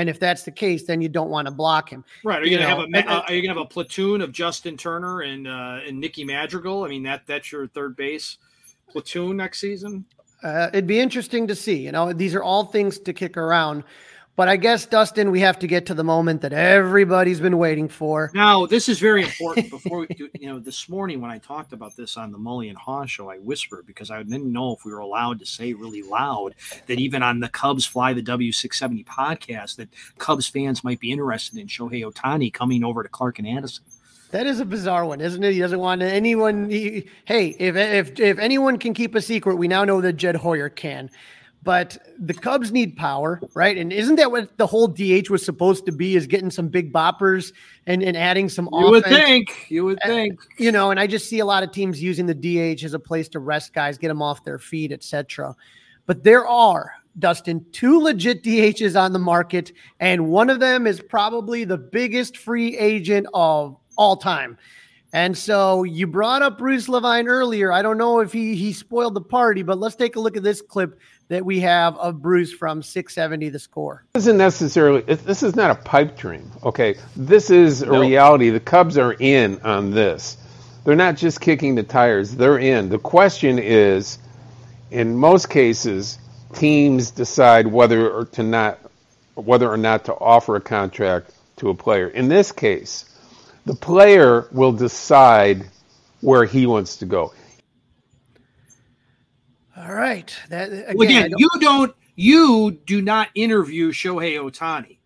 And 0.00 0.08
if 0.08 0.18
that's 0.18 0.44
the 0.44 0.50
case, 0.50 0.86
then 0.86 1.02
you 1.02 1.10
don't 1.10 1.28
want 1.28 1.46
to 1.46 1.52
block 1.52 1.90
him. 1.90 2.06
Right? 2.24 2.40
Are 2.40 2.44
you, 2.46 2.52
you 2.52 2.58
gonna 2.58 2.70
know? 2.70 2.96
have 2.96 3.06
a 3.06 3.10
uh, 3.10 3.22
are 3.28 3.34
you 3.34 3.42
gonna 3.42 3.52
have 3.52 3.62
a 3.62 3.68
platoon 3.68 4.22
of 4.22 4.32
Justin 4.32 4.78
Turner 4.78 5.20
and 5.20 5.46
uh, 5.46 5.80
and 5.86 6.00
Nicky 6.00 6.24
Madrigal? 6.24 6.84
I 6.84 6.88
mean 6.88 7.02
that 7.02 7.26
that's 7.26 7.52
your 7.52 7.68
third 7.68 7.96
base 7.96 8.38
platoon 8.90 9.36
next 9.36 9.60
season? 9.60 10.06
Uh, 10.42 10.68
it'd 10.72 10.86
be 10.86 10.98
interesting 10.98 11.46
to 11.46 11.54
see. 11.54 11.76
You 11.76 11.92
know, 11.92 12.14
these 12.14 12.34
are 12.34 12.42
all 12.42 12.64
things 12.64 12.98
to 13.00 13.12
kick 13.12 13.36
around. 13.36 13.84
But 14.40 14.48
I 14.48 14.56
guess, 14.56 14.86
Dustin, 14.86 15.30
we 15.30 15.40
have 15.40 15.58
to 15.58 15.66
get 15.66 15.84
to 15.84 15.92
the 15.92 16.02
moment 16.02 16.40
that 16.40 16.54
everybody's 16.54 17.40
been 17.40 17.58
waiting 17.58 17.90
for. 17.90 18.30
Now, 18.32 18.64
this 18.64 18.88
is 18.88 18.98
very 18.98 19.22
important. 19.30 19.68
Before 19.68 19.98
we 19.98 20.06
do, 20.06 20.30
you 20.32 20.48
know, 20.48 20.58
this 20.58 20.88
morning 20.88 21.20
when 21.20 21.30
I 21.30 21.36
talked 21.36 21.74
about 21.74 21.94
this 21.94 22.16
on 22.16 22.32
the 22.32 22.38
Mully 22.38 22.70
and 22.70 22.78
Haugh 22.78 23.06
show, 23.06 23.28
I 23.28 23.36
whispered 23.36 23.84
because 23.84 24.10
I 24.10 24.22
didn't 24.22 24.50
know 24.50 24.74
if 24.74 24.82
we 24.82 24.92
were 24.92 25.00
allowed 25.00 25.40
to 25.40 25.44
say 25.44 25.74
really 25.74 26.00
loud 26.00 26.54
that 26.86 26.98
even 26.98 27.22
on 27.22 27.40
the 27.40 27.50
Cubs 27.50 27.84
Fly 27.84 28.14
the 28.14 28.22
W670 28.22 29.04
podcast, 29.04 29.76
that 29.76 29.90
Cubs 30.16 30.46
fans 30.46 30.82
might 30.82 31.00
be 31.00 31.12
interested 31.12 31.58
in 31.58 31.66
Shohei 31.66 32.02
Ohtani 32.02 32.50
coming 32.50 32.82
over 32.82 33.02
to 33.02 33.10
Clark 33.10 33.40
and 33.40 33.46
Addison. 33.46 33.84
That 34.30 34.46
is 34.46 34.58
a 34.58 34.64
bizarre 34.64 35.04
one, 35.04 35.20
isn't 35.20 35.44
it? 35.44 35.52
He 35.52 35.58
doesn't 35.58 35.80
want 35.80 36.00
anyone. 36.00 36.70
He, 36.70 37.10
hey, 37.26 37.48
if 37.58 37.76
if 37.76 38.18
if 38.18 38.38
anyone 38.38 38.78
can 38.78 38.94
keep 38.94 39.14
a 39.14 39.20
secret, 39.20 39.56
we 39.56 39.68
now 39.68 39.84
know 39.84 40.00
that 40.00 40.14
Jed 40.14 40.36
Hoyer 40.36 40.70
can. 40.70 41.10
But 41.62 41.98
the 42.18 42.32
Cubs 42.32 42.72
need 42.72 42.96
power, 42.96 43.38
right? 43.52 43.76
And 43.76 43.92
isn't 43.92 44.16
that 44.16 44.30
what 44.30 44.56
the 44.56 44.66
whole 44.66 44.88
DH 44.88 45.28
was 45.28 45.44
supposed 45.44 45.84
to 45.86 45.92
be? 45.92 46.16
Is 46.16 46.26
getting 46.26 46.50
some 46.50 46.68
big 46.68 46.90
boppers 46.90 47.52
and, 47.86 48.02
and 48.02 48.16
adding 48.16 48.48
some. 48.48 48.68
You 48.72 48.86
offense. 48.86 48.92
would 48.92 49.04
think. 49.04 49.66
You 49.70 49.84
would 49.84 49.98
think. 50.02 50.40
you 50.56 50.72
know, 50.72 50.90
and 50.90 50.98
I 50.98 51.06
just 51.06 51.28
see 51.28 51.40
a 51.40 51.44
lot 51.44 51.62
of 51.62 51.70
teams 51.70 52.02
using 52.02 52.24
the 52.24 52.34
DH 52.34 52.82
as 52.82 52.94
a 52.94 52.98
place 52.98 53.28
to 53.30 53.40
rest 53.40 53.74
guys, 53.74 53.98
get 53.98 54.08
them 54.08 54.22
off 54.22 54.42
their 54.42 54.58
feet, 54.58 54.90
etc. 54.90 55.54
But 56.06 56.24
there 56.24 56.46
are 56.46 56.94
Dustin, 57.18 57.66
two 57.72 58.00
legit 58.00 58.42
DHs 58.42 58.98
on 58.98 59.12
the 59.12 59.18
market, 59.18 59.72
and 59.98 60.28
one 60.28 60.48
of 60.48 60.60
them 60.60 60.86
is 60.86 61.00
probably 61.00 61.64
the 61.64 61.78
biggest 61.78 62.38
free 62.38 62.76
agent 62.78 63.26
of 63.34 63.76
all 63.98 64.16
time. 64.16 64.56
And 65.12 65.36
so 65.36 65.82
you 65.82 66.06
brought 66.06 66.40
up 66.42 66.56
Bruce 66.56 66.88
Levine 66.88 67.26
earlier. 67.26 67.72
I 67.72 67.82
don't 67.82 67.98
know 67.98 68.20
if 68.20 68.32
he 68.32 68.54
he 68.54 68.72
spoiled 68.72 69.14
the 69.14 69.20
party, 69.20 69.62
but 69.62 69.78
let's 69.78 69.96
take 69.96 70.16
a 70.16 70.20
look 70.20 70.36
at 70.36 70.42
this 70.42 70.62
clip 70.62 70.98
that 71.30 71.46
we 71.46 71.60
have 71.60 71.96
of 71.96 72.20
Bruce 72.20 72.52
from 72.52 72.82
670 72.82 73.50
the 73.50 73.58
score. 73.60 74.04
This 74.14 74.24
isn't 74.24 74.36
necessarily 74.36 75.00
this 75.02 75.44
is 75.44 75.54
not 75.54 75.70
a 75.70 75.76
pipe 75.76 76.18
dream. 76.18 76.50
Okay. 76.64 76.96
This 77.16 77.50
is 77.50 77.82
a 77.82 77.98
reality. 77.98 78.50
The 78.50 78.58
Cubs 78.60 78.98
are 78.98 79.12
in 79.12 79.60
on 79.60 79.92
this. 79.92 80.36
They're 80.84 80.96
not 80.96 81.16
just 81.16 81.40
kicking 81.40 81.76
the 81.76 81.84
tires, 81.84 82.34
they're 82.34 82.58
in. 82.58 82.88
The 82.88 82.98
question 82.98 83.60
is 83.60 84.18
in 84.90 85.16
most 85.16 85.48
cases 85.48 86.18
teams 86.54 87.12
decide 87.12 87.68
whether 87.68 88.10
or 88.10 88.24
to 88.24 88.42
not 88.42 88.80
whether 89.36 89.70
or 89.70 89.76
not 89.76 90.06
to 90.06 90.14
offer 90.14 90.56
a 90.56 90.60
contract 90.60 91.30
to 91.58 91.70
a 91.70 91.74
player. 91.74 92.08
In 92.08 92.28
this 92.28 92.50
case, 92.50 93.04
the 93.66 93.74
player 93.74 94.48
will 94.50 94.72
decide 94.72 95.64
where 96.22 96.44
he 96.44 96.66
wants 96.66 96.96
to 96.96 97.06
go. 97.06 97.32
All 99.80 99.94
right. 99.94 100.34
That 100.48 100.68
again, 100.68 100.94
well, 100.94 101.08
again 101.08 101.30
don't... 101.30 101.40
you 101.40 101.50
don't 101.60 101.94
you 102.16 102.70
do 102.84 103.00
not 103.00 103.28
interview 103.34 103.92
Shohei 103.92 104.38
Ohtani. 104.38 104.98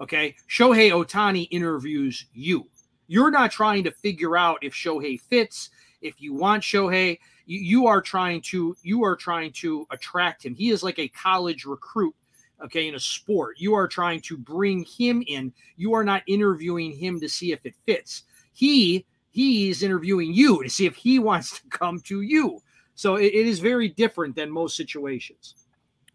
Okay. 0.00 0.36
Shohei 0.48 0.90
Ohtani 0.90 1.48
interviews 1.50 2.26
you. 2.34 2.68
You're 3.06 3.30
not 3.30 3.50
trying 3.50 3.84
to 3.84 3.90
figure 3.90 4.36
out 4.36 4.58
if 4.62 4.74
Shohei 4.74 5.20
fits, 5.20 5.70
if 6.02 6.20
you 6.20 6.34
want 6.34 6.62
Shohei. 6.62 7.18
You, 7.46 7.60
you 7.60 7.86
are 7.86 8.02
trying 8.02 8.42
to 8.42 8.76
you 8.82 9.02
are 9.04 9.16
trying 9.16 9.52
to 9.52 9.86
attract 9.90 10.44
him. 10.44 10.54
He 10.54 10.70
is 10.70 10.82
like 10.82 10.98
a 10.98 11.08
college 11.08 11.64
recruit 11.64 12.14
okay, 12.62 12.88
in 12.88 12.94
a 12.94 13.00
sport. 13.00 13.56
You 13.58 13.74
are 13.74 13.88
trying 13.88 14.20
to 14.22 14.36
bring 14.36 14.84
him 14.84 15.22
in. 15.26 15.52
You 15.76 15.94
are 15.94 16.04
not 16.04 16.22
interviewing 16.26 16.92
him 16.92 17.20
to 17.20 17.28
see 17.28 17.52
if 17.52 17.64
it 17.64 17.74
fits. 17.86 18.24
He 18.52 19.06
he's 19.30 19.82
interviewing 19.82 20.34
you 20.34 20.62
to 20.62 20.68
see 20.68 20.86
if 20.86 20.96
he 20.96 21.18
wants 21.18 21.60
to 21.60 21.68
come 21.68 22.00
to 22.02 22.20
you. 22.20 22.60
So 22.98 23.14
it, 23.14 23.26
it 23.26 23.46
is 23.46 23.60
very 23.60 23.90
different 23.90 24.34
than 24.34 24.50
most 24.50 24.76
situations. 24.76 25.54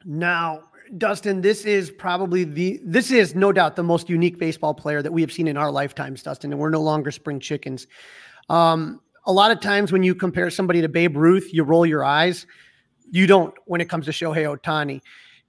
Now, 0.03 0.63
Dustin, 0.97 1.39
this 1.39 1.63
is 1.63 1.89
probably 1.89 2.43
the 2.43 2.81
this 2.83 3.09
is 3.09 3.35
no 3.35 3.53
doubt 3.53 3.77
the 3.77 3.83
most 3.83 4.09
unique 4.09 4.37
baseball 4.37 4.73
player 4.73 5.01
that 5.01 5.13
we 5.13 5.21
have 5.21 5.31
seen 5.31 5.47
in 5.47 5.55
our 5.55 5.71
lifetimes, 5.71 6.21
Dustin, 6.21 6.51
and 6.51 6.59
we're 6.59 6.69
no 6.69 6.81
longer 6.81 7.09
spring 7.09 7.39
chickens. 7.39 7.87
Um, 8.49 8.99
a 9.25 9.31
lot 9.31 9.49
of 9.49 9.61
times 9.61 9.93
when 9.93 10.03
you 10.03 10.13
compare 10.13 10.49
somebody 10.49 10.81
to 10.81 10.89
Babe 10.89 11.15
Ruth, 11.15 11.53
you 11.53 11.63
roll 11.63 11.85
your 11.85 12.03
eyes. 12.03 12.45
You 13.09 13.27
don't 13.27 13.55
when 13.63 13.79
it 13.79 13.87
comes 13.87 14.03
to 14.07 14.11
Shohei 14.11 14.43
Ohtani. 14.53 14.99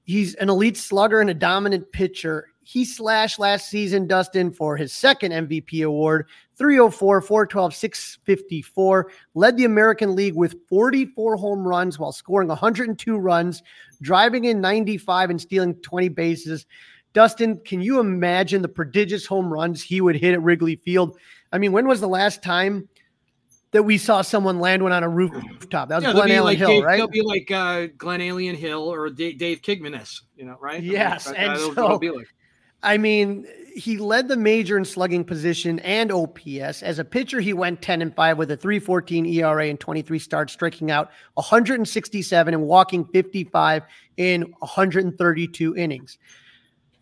He's 0.05 0.37
an 0.37 0.49
elite 0.49 0.77
slugger 0.77 1.21
and 1.21 1.31
a 1.31 1.35
dominant 1.35 1.91
pitcher. 1.91 2.47
He 2.65 2.85
slashed 2.85 3.39
last 3.39 3.69
season, 3.69 4.07
Dustin, 4.07 4.51
for 4.51 4.77
his 4.77 4.93
second 4.93 5.33
MVP 5.33 5.87
award 5.87 6.27
304, 6.57 7.21
412, 7.21 7.75
654. 7.75 9.11
Led 9.35 9.57
the 9.57 9.65
American 9.65 10.17
League 10.17 10.35
with 10.35 10.57
44 10.69 11.37
home 11.37 11.67
runs 11.67 11.99
while 11.99 12.13
scoring 12.13 12.49
102 12.49 13.17
runs, 13.19 13.63
driving 14.01 14.47
in 14.47 14.61
95 14.61 15.31
and 15.31 15.41
stealing 15.41 15.75
20 15.77 16.09
bases. 16.09 16.67
Dustin, 17.13 17.61
can 17.65 17.81
you 17.81 18.01
imagine 18.01 18.63
the 18.63 18.69
prodigious 18.69 19.27
home 19.27 19.53
runs 19.53 19.83
he 19.83 20.01
would 20.01 20.17
hit 20.17 20.33
at 20.33 20.43
Wrigley 20.43 20.77
Field? 20.77 21.19
I 21.53 21.59
mean, 21.59 21.71
when 21.71 21.87
was 21.87 22.01
the 22.01 22.09
last 22.09 22.43
time 22.43 22.89
that 23.75 23.83
we 23.83 23.99
saw 23.99 24.23
someone 24.23 24.61
land 24.61 24.85
one 24.85 24.93
on 24.93 25.03
a 25.03 25.09
rooftop. 25.09 25.89
That 25.89 25.97
was 25.97 26.05
yeah, 26.05 26.13
Glenallen 26.13 26.45
like 26.45 26.59
Hill, 26.59 26.69
Dave, 26.69 26.85
right? 26.85 26.97
They'll 26.97 27.09
be 27.09 27.23
like 27.23 27.51
uh, 27.51 27.89
Glenallen 27.99 28.55
Hill 28.55 28.83
or 28.83 29.11
Dave, 29.11 29.37
Dave 29.37 29.63
Kingman 29.63 30.01
you 30.37 30.45
know, 30.45 30.57
right? 30.61 30.81
Yes, 30.81 31.27
I 31.27 31.33
mean, 31.33 31.41
and 31.41 31.59
so, 31.75 31.97
like. 31.97 32.29
I 32.85 32.99
mean, 32.99 33.47
he 33.75 33.99
led 33.99 34.29
the 34.29 34.37
major 34.37 34.79
in 34.79 34.85
slugging 34.85 35.25
position 35.25 35.81
and 35.81 36.13
OPS. 36.13 36.83
As 36.83 36.99
a 36.99 37.05
pitcher, 37.05 37.41
he 37.41 37.53
went 37.53 37.83
10 37.83 38.03
and 38.03 38.15
5 38.15 38.39
with 38.39 38.51
a 38.51 38.57
314 38.57 39.27
ERA 39.27 39.67
and 39.67 39.81
23 39.81 40.19
starts, 40.19 40.53
striking 40.53 40.91
out 40.91 41.11
167 41.35 42.55
and 42.55 42.63
walking 42.63 43.05
55 43.07 43.83
in 44.17 44.43
132 44.61 45.77
innings. 45.77 46.19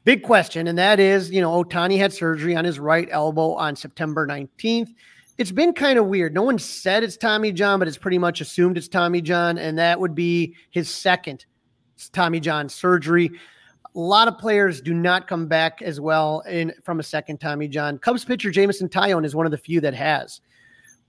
Big 0.05 0.23
question, 0.23 0.67
and 0.67 0.79
that 0.79 0.99
is, 0.99 1.31
you 1.31 1.41
know, 1.41 1.63
Ohtani 1.63 1.99
had 1.99 2.13
surgery 2.13 2.57
on 2.57 2.65
his 2.65 2.81
right 2.81 3.09
elbow 3.11 3.53
on 3.53 3.77
September 3.77 4.27
19th 4.27 4.95
it's 5.39 5.51
been 5.51 5.73
kind 5.73 5.99
of 5.99 6.07
weird. 6.07 6.35
No 6.35 6.43
one 6.43 6.59
said 6.59 7.03
it's 7.03 7.17
Tommy 7.17 7.53
John, 7.53 7.79
but 7.79 7.89
it's 7.89 7.97
pretty 7.97 8.19
much 8.19 8.41
assumed 8.41 8.77
it's 8.77 8.89
Tommy 8.89 9.21
John, 9.21 9.59
and 9.59 9.79
that 9.79 9.99
would 9.99 10.15
be 10.15 10.55
his 10.71 10.89
second 10.89 11.47
Tommy 12.13 12.41
John 12.41 12.69
surgery. 12.69 13.31
A 13.95 13.99
lot 13.99 14.27
of 14.27 14.39
players 14.39 14.81
do 14.81 14.95
not 14.95 15.29
come 15.29 15.47
back 15.47 15.83
as 15.83 16.01
well 16.01 16.41
in 16.49 16.73
from 16.83 16.99
a 16.99 17.03
second 17.03 17.39
Tommy 17.39 17.69
John. 17.69 17.99
Cubs 17.99 18.25
pitcher 18.25 18.51
Jameson 18.51 18.89
Taillon 18.89 19.25
is 19.25 19.35
one 19.35 19.47
of 19.47 19.53
the 19.53 19.59
few 19.59 19.81
that 19.83 19.95
has. 19.95 20.41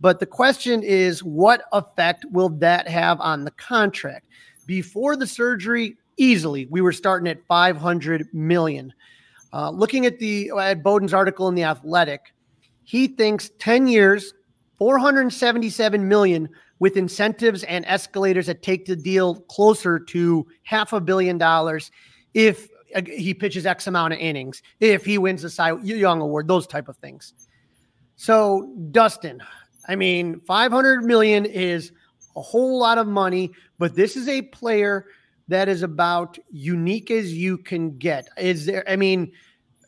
But 0.01 0.19
the 0.19 0.25
question 0.25 0.83
is, 0.83 1.23
what 1.23 1.63
effect 1.71 2.25
will 2.31 2.49
that 2.49 2.87
have 2.89 3.21
on 3.21 3.45
the 3.45 3.51
contract? 3.51 4.27
Before 4.65 5.15
the 5.15 5.27
surgery, 5.27 5.97
easily 6.17 6.67
we 6.69 6.81
were 6.81 6.91
starting 6.91 7.27
at 7.29 7.45
500 7.47 8.27
million. 8.33 8.93
Uh, 9.53 9.69
looking 9.69 10.05
at 10.05 10.19
the 10.19 10.51
at 10.59 10.83
Bowden's 10.83 11.13
article 11.13 11.47
in 11.47 11.55
the 11.55 11.63
Athletic, 11.63 12.33
he 12.83 13.07
thinks 13.07 13.51
10 13.59 13.87
years, 13.87 14.33
477 14.77 16.05
million 16.05 16.49
with 16.79 16.97
incentives 16.97 17.63
and 17.63 17.85
escalators 17.85 18.47
that 18.47 18.61
take 18.61 18.85
the 18.85 18.95
deal 18.95 19.35
closer 19.43 19.99
to 19.99 20.45
half 20.63 20.91
a 20.91 20.99
billion 20.99 21.37
dollars. 21.37 21.91
If 22.33 22.67
he 23.07 23.33
pitches 23.33 23.65
X 23.65 23.87
amount 23.87 24.13
of 24.13 24.19
innings, 24.19 24.61
if 24.79 25.05
he 25.05 25.17
wins 25.17 25.41
the 25.41 25.49
Cy 25.49 25.73
Young 25.81 26.21
Award, 26.21 26.47
those 26.47 26.67
type 26.67 26.87
of 26.87 26.97
things. 26.97 27.33
So, 28.15 28.73
Dustin, 28.91 29.41
I 29.87 29.95
mean, 29.95 30.39
500 30.41 31.03
million 31.03 31.45
is 31.45 31.91
a 32.35 32.41
whole 32.41 32.79
lot 32.79 32.97
of 32.97 33.07
money, 33.07 33.51
but 33.79 33.95
this 33.95 34.15
is 34.15 34.27
a 34.27 34.41
player 34.43 35.07
that 35.47 35.67
is 35.67 35.83
about 35.83 36.37
unique 36.51 37.11
as 37.11 37.33
you 37.33 37.57
can 37.57 37.97
get. 37.97 38.27
Is 38.37 38.65
there, 38.65 38.83
I 38.89 38.95
mean, 38.95 39.31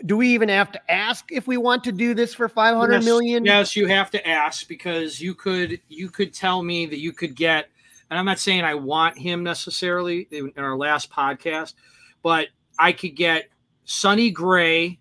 do 0.06 0.18
we 0.18 0.30
even 0.30 0.50
have 0.50 0.72
to 0.74 0.92
ask 0.92 1.32
if 1.32 1.48
we 1.48 1.58
want 1.58 1.84
to 1.86 1.92
do 1.92 2.14
this 2.14 2.34
for 2.34 2.50
five 2.50 2.76
hundred 2.76 2.96
yes, 2.96 3.06
million? 3.06 3.46
Yes, 3.46 3.76
you 3.76 3.88
have 3.88 4.12
to 4.12 4.28
ask 4.28 4.68
because 4.68 5.22
you 5.22 5.34
could 5.34 5.80
you 5.88 6.10
could 6.10 6.34
tell 6.34 6.62
me 6.62 6.86
that 6.88 7.00
you 7.00 7.14
could 7.14 7.36
get, 7.36 7.70
and 8.10 8.20
I'm 8.20 8.26
not 8.26 8.40
saying 8.40 8.64
I 8.64 8.76
want 8.76 9.18
him 9.18 9.44
necessarily 9.44 10.28
in 10.32 10.52
our 10.58 10.76
last 10.76 11.10
podcast, 11.10 11.74
but 12.22 12.48
I 12.78 12.92
could 12.92 13.16
get 13.16 13.50
Sonny 13.86 14.32
Gray, 14.32 15.00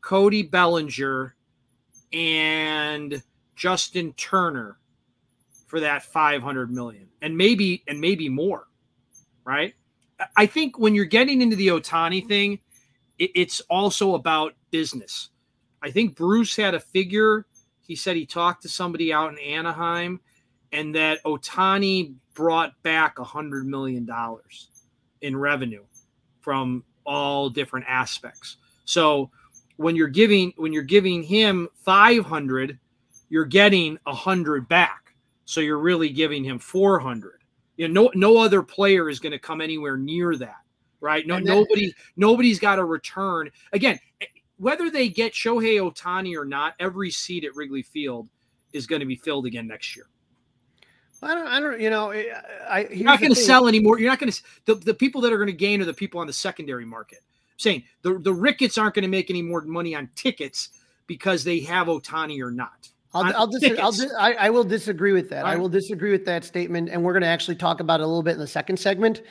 Cody 0.00 0.42
Bellinger, 0.42 1.34
and 2.12 3.22
Justin 3.54 4.12
Turner 4.14 4.78
for 5.66 5.80
that 5.80 6.04
500 6.04 6.70
million 6.70 7.08
and 7.22 7.36
maybe 7.36 7.82
and 7.88 8.00
maybe 8.00 8.28
more 8.28 8.66
right? 9.46 9.74
I 10.36 10.46
think 10.46 10.78
when 10.78 10.94
you're 10.94 11.04
getting 11.06 11.40
into 11.40 11.56
the 11.56 11.68
ohtani 11.68 12.26
thing 12.26 12.58
it, 13.18 13.30
it's 13.34 13.60
also 13.70 14.14
about 14.14 14.54
business. 14.70 15.30
I 15.82 15.90
think 15.90 16.16
bruce 16.16 16.54
had 16.56 16.74
a 16.74 16.80
figure. 16.80 17.46
He 17.80 17.96
said 17.96 18.16
he 18.16 18.26
talked 18.26 18.62
to 18.62 18.68
somebody 18.68 19.12
out 19.12 19.32
in 19.32 19.38
anaheim 19.38 20.20
and 20.72 20.94
that 20.94 21.22
ohtani 21.24 22.14
brought 22.34 22.80
back 22.82 23.18
a 23.18 23.24
hundred 23.24 23.66
million 23.66 24.04
dollars 24.04 24.68
in 25.22 25.36
revenue 25.36 25.84
from 26.40 26.84
all 27.06 27.48
different 27.48 27.86
aspects. 27.88 28.56
So 28.84 29.30
when 29.76 29.96
you're 29.96 30.08
giving 30.08 30.52
when 30.56 30.72
you're 30.72 30.82
giving 30.82 31.22
him 31.22 31.68
500 31.82 32.78
you're 33.28 33.44
getting 33.44 33.98
100 34.04 34.68
back. 34.68 35.14
So 35.44 35.60
you're 35.60 35.78
really 35.78 36.08
giving 36.10 36.44
him 36.44 36.58
400 36.58 37.40
you 37.76 37.88
know 37.88 38.04
no 38.04 38.10
no 38.14 38.38
other 38.38 38.62
player 38.62 39.08
is 39.08 39.20
going 39.20 39.32
to 39.32 39.38
come 39.38 39.60
anywhere 39.60 39.96
near 39.96 40.36
that 40.36 40.56
right? 41.00 41.26
No 41.26 41.36
then, 41.36 41.44
nobody 41.44 41.94
nobody's 42.16 42.58
got 42.58 42.78
a 42.78 42.84
return. 42.84 43.50
Again 43.72 43.98
whether 44.58 44.90
they 44.90 45.08
get 45.08 45.32
Shohei 45.32 45.78
Ohtani 45.78 46.34
or 46.36 46.46
not 46.46 46.74
every 46.80 47.10
seat 47.10 47.44
at 47.44 47.54
Wrigley 47.54 47.82
Field 47.82 48.28
is 48.72 48.86
going 48.86 49.00
to 49.00 49.06
be 49.06 49.16
filled 49.16 49.46
again 49.46 49.66
next 49.66 49.94
year 49.94 50.06
I 51.22 51.34
don't, 51.34 51.46
I 51.46 51.60
don't, 51.60 51.80
you 51.80 51.90
know, 51.90 52.10
eh, 52.10 52.24
I, 52.68 52.86
you're 52.90 53.04
not 53.04 53.20
going 53.20 53.32
to 53.32 53.40
sell 53.40 53.68
anymore. 53.68 53.98
You're 53.98 54.10
not 54.10 54.18
going 54.18 54.30
to, 54.30 54.42
the, 54.66 54.74
the 54.74 54.94
people 54.94 55.20
that 55.22 55.32
are 55.32 55.38
going 55.38 55.46
to 55.48 55.52
gain 55.52 55.80
are 55.80 55.84
the 55.84 55.94
people 55.94 56.20
on 56.20 56.26
the 56.26 56.32
secondary 56.32 56.84
market 56.84 57.20
saying 57.56 57.82
the, 58.02 58.18
the 58.18 58.32
Ricketts 58.32 58.78
aren't 58.78 58.94
going 58.94 59.02
to 59.02 59.08
make 59.08 59.30
any 59.30 59.42
more 59.42 59.62
money 59.62 59.94
on 59.94 60.08
tickets 60.14 60.70
because 61.06 61.44
they 61.44 61.60
have 61.60 61.86
Otani 61.86 62.40
or 62.40 62.50
not. 62.50 62.88
I'll, 63.14 63.34
I'll, 63.34 63.46
dis- 63.46 63.78
I'll 63.78 63.92
dis- 63.92 64.12
I, 64.18 64.34
I, 64.34 64.50
will 64.50 64.64
disagree 64.64 65.12
with 65.12 65.30
that. 65.30 65.44
Right. 65.44 65.54
I 65.54 65.56
will 65.56 65.70
disagree 65.70 66.10
with 66.10 66.26
that 66.26 66.44
statement, 66.44 66.90
and 66.90 67.02
we're 67.02 67.14
going 67.14 67.22
to 67.22 67.28
actually 67.28 67.56
talk 67.56 67.80
about 67.80 68.00
it 68.00 68.02
a 68.02 68.06
little 68.06 68.22
bit 68.22 68.34
in 68.34 68.40
the 68.40 68.46
second 68.46 68.78
segment. 68.78 69.22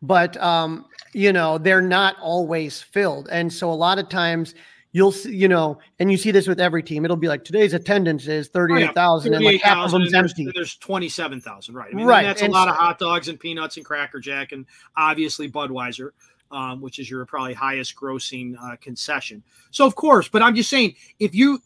But 0.00 0.36
um, 0.36 0.86
you 1.12 1.32
know, 1.32 1.58
they're 1.58 1.82
not 1.82 2.16
always 2.20 2.80
filled, 2.80 3.28
and 3.30 3.52
so 3.52 3.70
a 3.70 3.74
lot 3.74 3.98
of 3.98 4.08
times 4.08 4.54
you'll 4.92 5.12
see, 5.12 5.34
you 5.34 5.48
know, 5.48 5.78
and 5.98 6.10
you 6.10 6.16
see 6.16 6.30
this 6.30 6.46
with 6.46 6.60
every 6.60 6.82
team. 6.82 7.04
It'll 7.04 7.16
be 7.16 7.28
like 7.28 7.44
today's 7.44 7.74
attendance 7.74 8.26
is 8.26 8.48
thirty-eight 8.48 8.94
thousand, 8.94 9.34
oh, 9.34 9.38
yeah. 9.38 9.48
and 9.48 9.54
like 9.54 9.62
half 9.62 9.86
of 9.86 9.90
them's 9.92 10.14
empty. 10.14 10.48
There's 10.54 10.76
twenty-seven 10.76 11.40
thousand, 11.40 11.74
right? 11.74 11.90
I 11.92 11.96
mean, 11.96 12.06
right. 12.06 12.22
That's 12.22 12.42
and 12.42 12.50
a 12.50 12.54
lot 12.54 12.68
so, 12.68 12.70
of 12.70 12.76
hot 12.76 12.98
dogs 12.98 13.28
and 13.28 13.38
peanuts 13.38 13.76
and 13.76 13.84
Cracker 13.84 14.20
Jack, 14.20 14.52
and 14.52 14.66
obviously 14.96 15.50
Budweiser 15.50 16.10
um, 16.52 16.80
which 16.80 16.98
is 16.98 17.10
your 17.10 17.24
probably 17.24 17.54
highest 17.54 17.96
grossing 17.96 18.54
uh, 18.62 18.76
concession. 18.80 19.42
So 19.70 19.86
of 19.86 19.94
course, 19.94 20.28
but 20.28 20.42
I'm 20.42 20.54
just 20.54 20.70
saying 20.70 20.94
if 21.18 21.34
you 21.34 21.60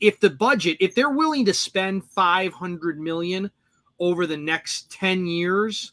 if 0.00 0.18
the 0.20 0.30
budget 0.30 0.76
if 0.80 0.94
they're 0.94 1.10
willing 1.10 1.44
to 1.46 1.54
spend 1.54 2.04
500 2.04 2.98
million 2.98 3.50
over 3.98 4.26
the 4.26 4.36
next 4.36 4.90
10 4.90 5.26
years, 5.26 5.92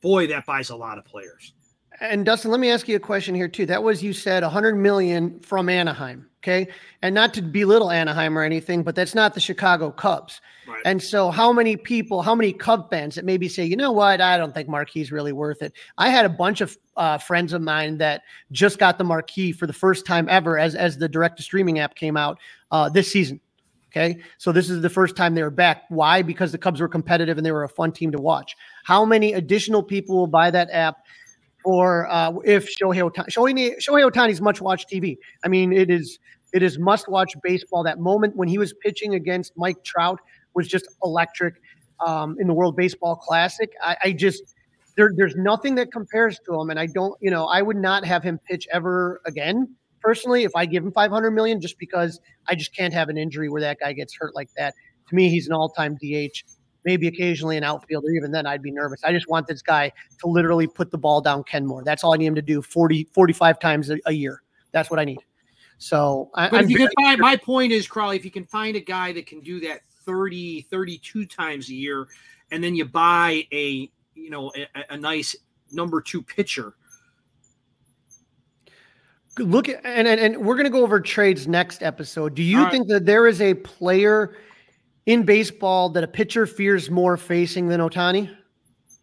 boy, 0.00 0.26
that 0.26 0.44
buys 0.44 0.70
a 0.70 0.76
lot 0.76 0.98
of 0.98 1.04
players. 1.04 1.54
And 2.00 2.24
Dustin, 2.24 2.50
let 2.50 2.60
me 2.60 2.70
ask 2.70 2.88
you 2.88 2.96
a 2.96 3.00
question 3.00 3.34
here 3.34 3.48
too. 3.48 3.66
That 3.66 3.82
was 3.82 4.02
you 4.02 4.12
said 4.12 4.42
100 4.42 4.76
million 4.76 5.38
from 5.40 5.68
Anaheim, 5.68 6.28
okay? 6.42 6.68
And 7.02 7.14
not 7.14 7.32
to 7.34 7.42
belittle 7.42 7.90
Anaheim 7.90 8.36
or 8.36 8.42
anything, 8.42 8.82
but 8.82 8.96
that's 8.96 9.14
not 9.14 9.34
the 9.34 9.40
Chicago 9.40 9.90
Cubs. 9.90 10.40
Right. 10.66 10.82
And 10.84 11.00
so, 11.00 11.30
how 11.30 11.52
many 11.52 11.76
people, 11.76 12.22
how 12.22 12.34
many 12.34 12.52
Cub 12.52 12.90
fans 12.90 13.14
that 13.14 13.24
maybe 13.24 13.48
say, 13.48 13.64
you 13.64 13.76
know 13.76 13.92
what, 13.92 14.20
I 14.20 14.36
don't 14.36 14.52
think 14.52 14.68
Marquee's 14.68 15.12
really 15.12 15.32
worth 15.32 15.62
it. 15.62 15.72
I 15.96 16.08
had 16.08 16.24
a 16.24 16.30
bunch 16.30 16.60
of 16.60 16.76
uh, 16.96 17.18
friends 17.18 17.52
of 17.52 17.62
mine 17.62 17.98
that 17.98 18.22
just 18.50 18.78
got 18.78 18.98
the 18.98 19.04
Marquee 19.04 19.52
for 19.52 19.66
the 19.66 19.72
first 19.72 20.04
time 20.04 20.28
ever 20.28 20.58
as 20.58 20.74
as 20.74 20.98
the 20.98 21.08
direct 21.08 21.36
to 21.36 21.42
streaming 21.42 21.78
app 21.78 21.94
came 21.94 22.16
out 22.16 22.38
uh, 22.72 22.88
this 22.88 23.10
season. 23.10 23.40
Okay. 23.94 24.18
So 24.38 24.50
this 24.50 24.68
is 24.68 24.82
the 24.82 24.90
first 24.90 25.14
time 25.14 25.36
they 25.36 25.42
were 25.42 25.50
back. 25.50 25.84
Why? 25.88 26.20
Because 26.20 26.50
the 26.50 26.58
Cubs 26.58 26.80
were 26.80 26.88
competitive 26.88 27.36
and 27.36 27.46
they 27.46 27.52
were 27.52 27.62
a 27.62 27.68
fun 27.68 27.92
team 27.92 28.10
to 28.10 28.20
watch. 28.20 28.56
How 28.82 29.04
many 29.04 29.34
additional 29.34 29.84
people 29.84 30.16
will 30.16 30.26
buy 30.26 30.50
that 30.50 30.68
app? 30.72 31.03
Or 31.64 32.10
uh, 32.10 32.32
if 32.44 32.68
Shohei 32.76 33.10
Ohtani, 33.10 33.28
Shohei, 33.28 33.74
Shohei 33.78 34.10
Ohtani's 34.10 34.40
much 34.40 34.60
watch 34.60 34.86
TV. 34.86 35.16
I 35.44 35.48
mean, 35.48 35.72
it 35.72 35.90
is 35.90 36.18
it 36.52 36.62
is 36.62 36.78
must 36.78 37.08
watch 37.08 37.34
baseball. 37.42 37.82
That 37.82 37.98
moment 37.98 38.36
when 38.36 38.48
he 38.48 38.58
was 38.58 38.74
pitching 38.74 39.14
against 39.14 39.52
Mike 39.56 39.82
Trout 39.82 40.20
was 40.54 40.68
just 40.68 40.86
electric 41.02 41.54
um, 42.04 42.36
in 42.38 42.46
the 42.46 42.54
World 42.54 42.76
Baseball 42.76 43.16
Classic. 43.16 43.72
I, 43.82 43.96
I 44.04 44.12
just 44.12 44.54
there, 44.96 45.12
there's 45.16 45.34
nothing 45.36 45.74
that 45.76 45.90
compares 45.90 46.38
to 46.46 46.60
him, 46.60 46.70
and 46.70 46.78
I 46.78 46.86
don't, 46.86 47.16
you 47.20 47.30
know, 47.30 47.46
I 47.46 47.62
would 47.62 47.76
not 47.76 48.04
have 48.04 48.22
him 48.22 48.38
pitch 48.48 48.68
ever 48.72 49.20
again 49.26 49.74
personally 50.00 50.44
if 50.44 50.52
I 50.54 50.66
give 50.66 50.84
him 50.84 50.92
500 50.92 51.30
million, 51.30 51.60
just 51.60 51.78
because 51.78 52.20
I 52.46 52.54
just 52.54 52.76
can't 52.76 52.92
have 52.92 53.08
an 53.08 53.16
injury 53.16 53.48
where 53.48 53.62
that 53.62 53.78
guy 53.80 53.92
gets 53.92 54.14
hurt 54.14 54.34
like 54.34 54.50
that. 54.56 54.74
To 55.08 55.14
me, 55.14 55.28
he's 55.30 55.46
an 55.46 55.54
all-time 55.54 55.96
DH. 55.96 56.44
Maybe 56.84 57.08
occasionally 57.08 57.56
an 57.56 57.64
outfielder. 57.64 58.10
Even 58.10 58.30
then, 58.30 58.46
I'd 58.46 58.62
be 58.62 58.70
nervous. 58.70 59.02
I 59.04 59.12
just 59.12 59.28
want 59.28 59.46
this 59.46 59.62
guy 59.62 59.90
to 60.20 60.26
literally 60.26 60.66
put 60.66 60.90
the 60.90 60.98
ball 60.98 61.20
down 61.20 61.44
Kenmore. 61.44 61.82
That's 61.84 62.04
all 62.04 62.14
I 62.14 62.16
need 62.16 62.26
him 62.26 62.34
to 62.34 62.42
do 62.42 62.60
40, 62.60 63.08
45 63.12 63.58
times 63.58 63.90
a, 63.90 63.98
a 64.06 64.12
year. 64.12 64.42
That's 64.72 64.90
what 64.90 65.00
I 65.00 65.04
need. 65.04 65.20
So, 65.78 66.30
I, 66.34 66.48
but 66.48 66.64
if 66.64 66.70
you 66.70 66.76
can 66.76 66.90
find, 67.02 67.20
my 67.20 67.36
point 67.36 67.72
is, 67.72 67.86
Crawly, 67.86 68.16
if 68.16 68.24
you 68.24 68.30
can 68.30 68.46
find 68.46 68.76
a 68.76 68.80
guy 68.80 69.12
that 69.12 69.26
can 69.26 69.40
do 69.40 69.60
that 69.60 69.80
30, 70.04 70.62
32 70.62 71.26
times 71.26 71.68
a 71.68 71.74
year, 71.74 72.06
and 72.50 72.62
then 72.62 72.74
you 72.74 72.84
buy 72.84 73.46
a 73.52 73.90
you 74.14 74.30
know 74.30 74.52
a, 74.56 74.94
a 74.94 74.96
nice 74.96 75.34
number 75.72 76.00
two 76.00 76.22
pitcher. 76.22 76.74
Look 79.38 79.68
at 79.68 79.84
and, 79.84 80.06
and, 80.06 80.20
and 80.20 80.36
we're 80.36 80.54
going 80.54 80.64
to 80.64 80.70
go 80.70 80.82
over 80.82 81.00
trades 81.00 81.48
next 81.48 81.82
episode. 81.82 82.34
Do 82.34 82.42
you 82.42 82.70
think 82.70 82.86
that 82.88 83.04
there 83.04 83.26
is 83.26 83.40
a 83.40 83.54
player 83.54 84.36
in 85.06 85.24
baseball 85.24 85.88
that 85.90 86.04
a 86.04 86.08
pitcher 86.08 86.46
fears 86.46 86.90
more 86.90 87.16
facing 87.16 87.68
than 87.68 87.80
Ohtani? 87.80 88.34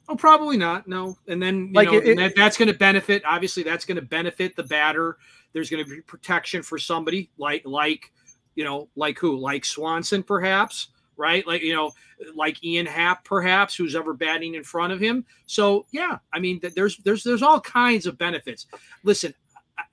Oh, 0.10 0.16
probably 0.16 0.58
not. 0.58 0.88
No, 0.88 1.18
and 1.28 1.42
then 1.42 1.68
you 1.68 1.74
like 1.74 1.90
know 1.90 1.98
it, 1.98 2.16
that, 2.18 2.34
that's 2.36 2.58
going 2.58 2.68
to 2.68 2.78
benefit. 2.78 3.24
Obviously, 3.26 3.64
that's 3.64 3.86
going 3.86 3.96
to 3.96 4.02
benefit 4.02 4.56
the 4.56 4.64
batter. 4.64 5.18
There's 5.54 5.70
going 5.70 5.84
to 5.84 5.90
be 5.90 6.02
protection 6.02 6.64
for 6.64 6.78
somebody 6.78 7.30
like 7.38 7.64
like 7.66 8.12
you 8.56 8.64
know 8.64 8.90
like 8.96 9.18
who 9.20 9.38
like 9.38 9.64
Swanson 9.64 10.24
perhaps 10.24 10.90
right? 11.22 11.46
Like, 11.46 11.62
you 11.62 11.74
know, 11.74 11.92
like 12.36 12.64
Ian 12.64 12.88
Happ, 12.88 13.24
perhaps, 13.24 13.76
who's 13.76 13.96
ever 13.96 14.14
batting 14.14 14.56
in 14.56 14.64
front 14.64 14.92
of 14.92 15.00
him. 15.00 15.24
So, 15.46 15.86
yeah, 15.92 16.18
I 16.34 16.40
mean, 16.40 16.60
there's 16.76 16.98
there's 16.98 17.24
there's 17.24 17.44
all 17.44 17.62
kinds 17.62 18.08
of 18.08 18.18
benefits. 18.18 18.66
Listen, 19.04 19.34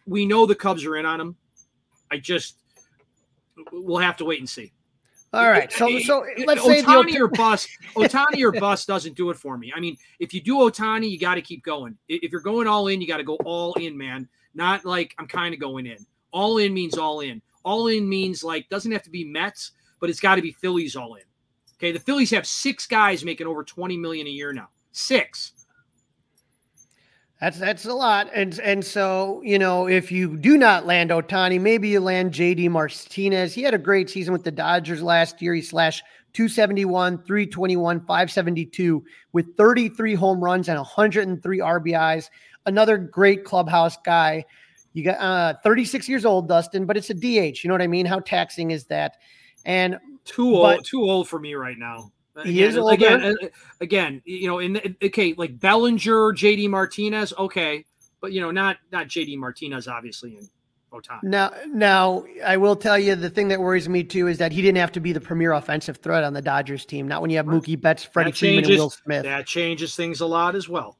we 0.06 0.24
know 0.24 0.46
the 0.46 0.54
Cubs 0.54 0.84
are 0.86 0.96
in 0.96 1.04
on 1.04 1.20
him. 1.20 1.36
I 2.10 2.16
just 2.16 2.56
we'll 3.72 3.98
have 3.98 4.16
to 4.16 4.24
wait 4.24 4.40
and 4.40 4.48
see. 4.48 4.72
All 5.38 5.48
right, 5.48 5.72
so 5.72 5.86
eh, 5.86 6.00
so 6.00 6.22
eh, 6.22 6.44
let's 6.46 6.62
Ohtani 6.62 6.66
say 6.66 6.82
Ohtani 6.82 7.20
or 7.20 7.28
bust. 7.28 7.68
Ohtani 7.94 8.42
or 8.42 8.52
bust 8.52 8.88
doesn't 8.88 9.14
do 9.16 9.30
it 9.30 9.36
for 9.36 9.56
me. 9.56 9.72
I 9.74 9.78
mean, 9.78 9.96
if 10.18 10.34
you 10.34 10.40
do 10.40 10.56
Ohtani, 10.56 11.08
you 11.08 11.18
got 11.18 11.36
to 11.36 11.42
keep 11.42 11.62
going. 11.62 11.96
If 12.08 12.32
you're 12.32 12.40
going 12.40 12.66
all 12.66 12.88
in, 12.88 13.00
you 13.00 13.06
got 13.06 13.18
to 13.18 13.24
go 13.24 13.36
all 13.44 13.72
in, 13.74 13.96
man. 13.96 14.28
Not 14.54 14.84
like 14.84 15.14
I'm 15.18 15.28
kind 15.28 15.54
of 15.54 15.60
going 15.60 15.86
in. 15.86 16.04
All 16.32 16.58
in 16.58 16.74
means 16.74 16.98
all 16.98 17.20
in. 17.20 17.40
All 17.64 17.86
in 17.86 18.08
means 18.08 18.42
like 18.42 18.68
doesn't 18.68 18.90
have 18.90 19.04
to 19.04 19.10
be 19.10 19.24
Mets, 19.24 19.72
but 20.00 20.10
it's 20.10 20.20
got 20.20 20.34
to 20.34 20.42
be 20.42 20.50
Phillies 20.50 20.96
all 20.96 21.14
in. 21.14 21.22
Okay, 21.76 21.92
the 21.92 22.00
Phillies 22.00 22.32
have 22.32 22.46
six 22.46 22.86
guys 22.86 23.24
making 23.24 23.46
over 23.46 23.62
20 23.62 23.96
million 23.96 24.26
a 24.26 24.30
year 24.30 24.52
now. 24.52 24.68
Six. 24.90 25.52
That's 27.40 27.58
that's 27.58 27.84
a 27.84 27.94
lot. 27.94 28.28
And 28.34 28.58
and 28.60 28.84
so, 28.84 29.40
you 29.44 29.58
know, 29.60 29.86
if 29.86 30.10
you 30.10 30.36
do 30.36 30.56
not 30.56 30.86
land 30.86 31.10
Ohtani, 31.10 31.60
maybe 31.60 31.88
you 31.88 32.00
land 32.00 32.32
JD 32.32 32.68
Martinez. 32.70 33.54
He 33.54 33.62
had 33.62 33.74
a 33.74 33.78
great 33.78 34.10
season 34.10 34.32
with 34.32 34.42
the 34.42 34.50
Dodgers 34.50 35.02
last 35.02 35.40
year. 35.40 35.54
He 35.54 35.62
slashed 35.62 36.02
271, 36.32 37.18
321, 37.18 38.00
572 38.00 39.04
with 39.32 39.56
33 39.56 40.14
home 40.14 40.42
runs 40.42 40.68
and 40.68 40.78
103 40.78 41.58
RBIs. 41.60 42.28
Another 42.66 42.98
great 42.98 43.44
clubhouse 43.44 43.96
guy. 44.04 44.44
You 44.94 45.04
got 45.04 45.20
uh 45.20 45.58
36 45.62 46.08
years 46.08 46.24
old, 46.24 46.48
Dustin, 46.48 46.86
but 46.86 46.96
it's 46.96 47.10
a 47.10 47.14
DH. 47.14 47.62
You 47.62 47.68
know 47.68 47.74
what 47.74 47.82
I 47.82 47.86
mean? 47.86 48.04
How 48.04 48.18
taxing 48.18 48.72
is 48.72 48.84
that? 48.86 49.16
And 49.64 49.96
too 50.24 50.56
old, 50.56 50.78
but, 50.78 50.84
too 50.84 51.02
old 51.02 51.28
for 51.28 51.38
me 51.38 51.54
right 51.54 51.78
now. 51.78 52.10
He 52.44 52.62
again, 52.62 52.70
is 52.70 52.76
older. 52.76 52.94
Again, 52.94 53.36
again, 53.80 54.22
you 54.24 54.46
know, 54.46 54.58
in 54.58 54.96
okay, 55.02 55.34
like 55.36 55.58
Bellinger, 55.58 56.32
JD 56.32 56.68
Martinez, 56.68 57.32
okay, 57.38 57.84
but 58.20 58.32
you 58.32 58.40
know, 58.40 58.50
not 58.50 58.78
not 58.92 59.06
JD 59.08 59.36
Martinez, 59.38 59.88
obviously, 59.88 60.36
and 60.36 60.48
Ohtani. 60.92 61.22
Now, 61.24 61.52
now 61.66 62.24
I 62.44 62.56
will 62.56 62.76
tell 62.76 62.98
you 62.98 63.14
the 63.14 63.30
thing 63.30 63.48
that 63.48 63.60
worries 63.60 63.88
me 63.88 64.04
too 64.04 64.26
is 64.26 64.38
that 64.38 64.52
he 64.52 64.62
didn't 64.62 64.78
have 64.78 64.92
to 64.92 65.00
be 65.00 65.12
the 65.12 65.20
premier 65.20 65.52
offensive 65.52 65.98
threat 65.98 66.24
on 66.24 66.32
the 66.32 66.42
Dodgers 66.42 66.84
team. 66.84 67.08
Not 67.08 67.20
when 67.20 67.30
you 67.30 67.36
have 67.36 67.46
Mookie 67.46 67.80
Betts, 67.80 68.04
Freddie 68.04 68.32
Freeman, 68.32 68.64
and 68.64 68.78
Will 68.78 68.90
Smith. 68.90 69.24
That 69.24 69.46
changes 69.46 69.94
things 69.94 70.20
a 70.20 70.26
lot 70.26 70.54
as 70.54 70.68
well. 70.68 70.96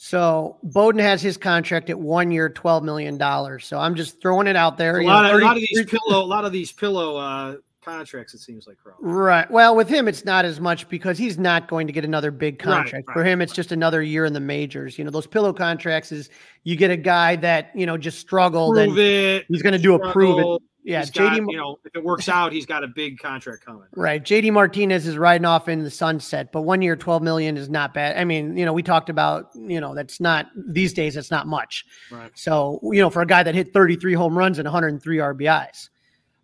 So 0.00 0.58
Bowden 0.62 1.00
has 1.00 1.20
his 1.20 1.36
contract 1.36 1.90
at 1.90 1.98
one 1.98 2.30
year, 2.30 2.48
twelve 2.48 2.84
million 2.84 3.18
dollars. 3.18 3.66
So 3.66 3.78
I'm 3.78 3.96
just 3.96 4.20
throwing 4.22 4.46
it 4.46 4.54
out 4.54 4.78
there. 4.78 5.00
A 5.00 5.04
lot, 5.04 5.22
know, 5.22 5.30
30, 5.32 5.44
a 5.44 5.46
lot 5.46 5.56
of 5.56 5.62
these 5.62 5.84
pillow, 5.86 6.24
a 6.24 6.26
lot 6.26 6.44
of 6.44 6.52
these 6.52 6.70
pillow 6.70 7.16
uh, 7.16 7.56
contracts. 7.88 8.34
It 8.34 8.38
seems 8.38 8.66
like. 8.66 8.76
Right. 9.00 9.50
Well, 9.50 9.74
with 9.74 9.88
him, 9.88 10.08
it's 10.08 10.24
not 10.24 10.44
as 10.44 10.60
much 10.60 10.88
because 10.88 11.18
he's 11.18 11.38
not 11.38 11.68
going 11.68 11.86
to 11.86 11.92
get 11.92 12.04
another 12.04 12.30
big 12.30 12.58
contract. 12.58 12.92
Right, 12.92 13.04
right, 13.08 13.14
For 13.14 13.24
him, 13.24 13.40
it's 13.40 13.52
right. 13.52 13.56
just 13.56 13.72
another 13.72 14.02
year 14.02 14.24
in 14.24 14.32
the 14.32 14.40
majors. 14.40 14.98
You 14.98 15.04
know, 15.04 15.10
those 15.10 15.26
pillow 15.26 15.52
contracts 15.52 16.12
is 16.12 16.30
you 16.64 16.76
get 16.76 16.90
a 16.90 16.96
guy 16.96 17.36
that 17.36 17.70
you 17.74 17.86
know 17.86 17.96
just 17.96 18.18
struggled 18.18 18.76
prove 18.76 18.88
and 18.90 18.98
it, 18.98 19.46
he's 19.48 19.62
going 19.62 19.72
to 19.72 19.78
do 19.78 19.94
a 19.94 20.12
prove 20.12 20.38
it. 20.38 20.62
Yeah, 20.84 21.00
he's 21.00 21.10
JD. 21.10 21.38
Got, 21.38 21.50
you 21.50 21.56
know, 21.56 21.78
if 21.84 21.94
it 21.94 22.02
works 22.02 22.30
out, 22.30 22.50
he's 22.50 22.64
got 22.64 22.82
a 22.82 22.88
big 22.88 23.18
contract 23.18 23.64
coming. 23.64 23.82
Right. 23.94 24.22
JD 24.22 24.52
Martinez 24.52 25.06
is 25.06 25.18
riding 25.18 25.44
off 25.44 25.68
in 25.68 25.82
the 25.82 25.90
sunset, 25.90 26.50
but 26.50 26.62
one 26.62 26.80
year, 26.80 26.96
twelve 26.96 27.22
million 27.22 27.58
is 27.58 27.68
not 27.68 27.92
bad. 27.92 28.16
I 28.16 28.24
mean, 28.24 28.56
you 28.56 28.64
know, 28.64 28.72
we 28.72 28.82
talked 28.82 29.10
about, 29.10 29.50
you 29.54 29.80
know, 29.80 29.94
that's 29.94 30.18
not 30.18 30.46
these 30.56 30.94
days. 30.94 31.14
That's 31.14 31.30
not 31.30 31.46
much. 31.46 31.84
Right. 32.10 32.30
So, 32.34 32.80
you 32.84 33.02
know, 33.02 33.10
for 33.10 33.20
a 33.20 33.26
guy 33.26 33.42
that 33.42 33.54
hit 33.54 33.74
thirty 33.74 33.96
three 33.96 34.14
home 34.14 34.38
runs 34.38 34.58
and 34.58 34.66
one 34.66 34.72
hundred 34.72 34.88
and 34.88 35.02
three 35.02 35.18
RBIs, 35.18 35.90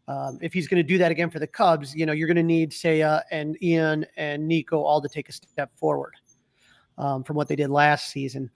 um, 0.06 0.38
if 0.42 0.52
he's 0.52 0.68
going 0.68 0.82
to 0.82 0.86
do 0.86 0.98
that 0.98 1.10
again 1.10 1.30
for 1.30 1.38
the 1.38 1.46
Cubs, 1.46 1.94
you 1.94 2.04
know, 2.04 2.12
you're 2.12 2.28
going 2.28 2.36
to 2.36 2.42
need 2.42 2.70
Seiya 2.70 3.22
and 3.30 3.60
Ian 3.62 4.04
and 4.16 4.46
Nico 4.46 4.82
all 4.82 5.00
to 5.00 5.08
take 5.08 5.28
a 5.28 5.32
step 5.32 5.70
forward 5.76 6.14
um, 6.98 7.24
from 7.24 7.36
what 7.36 7.48
they 7.48 7.56
did 7.56 7.70
last 7.70 8.10
season. 8.10 8.50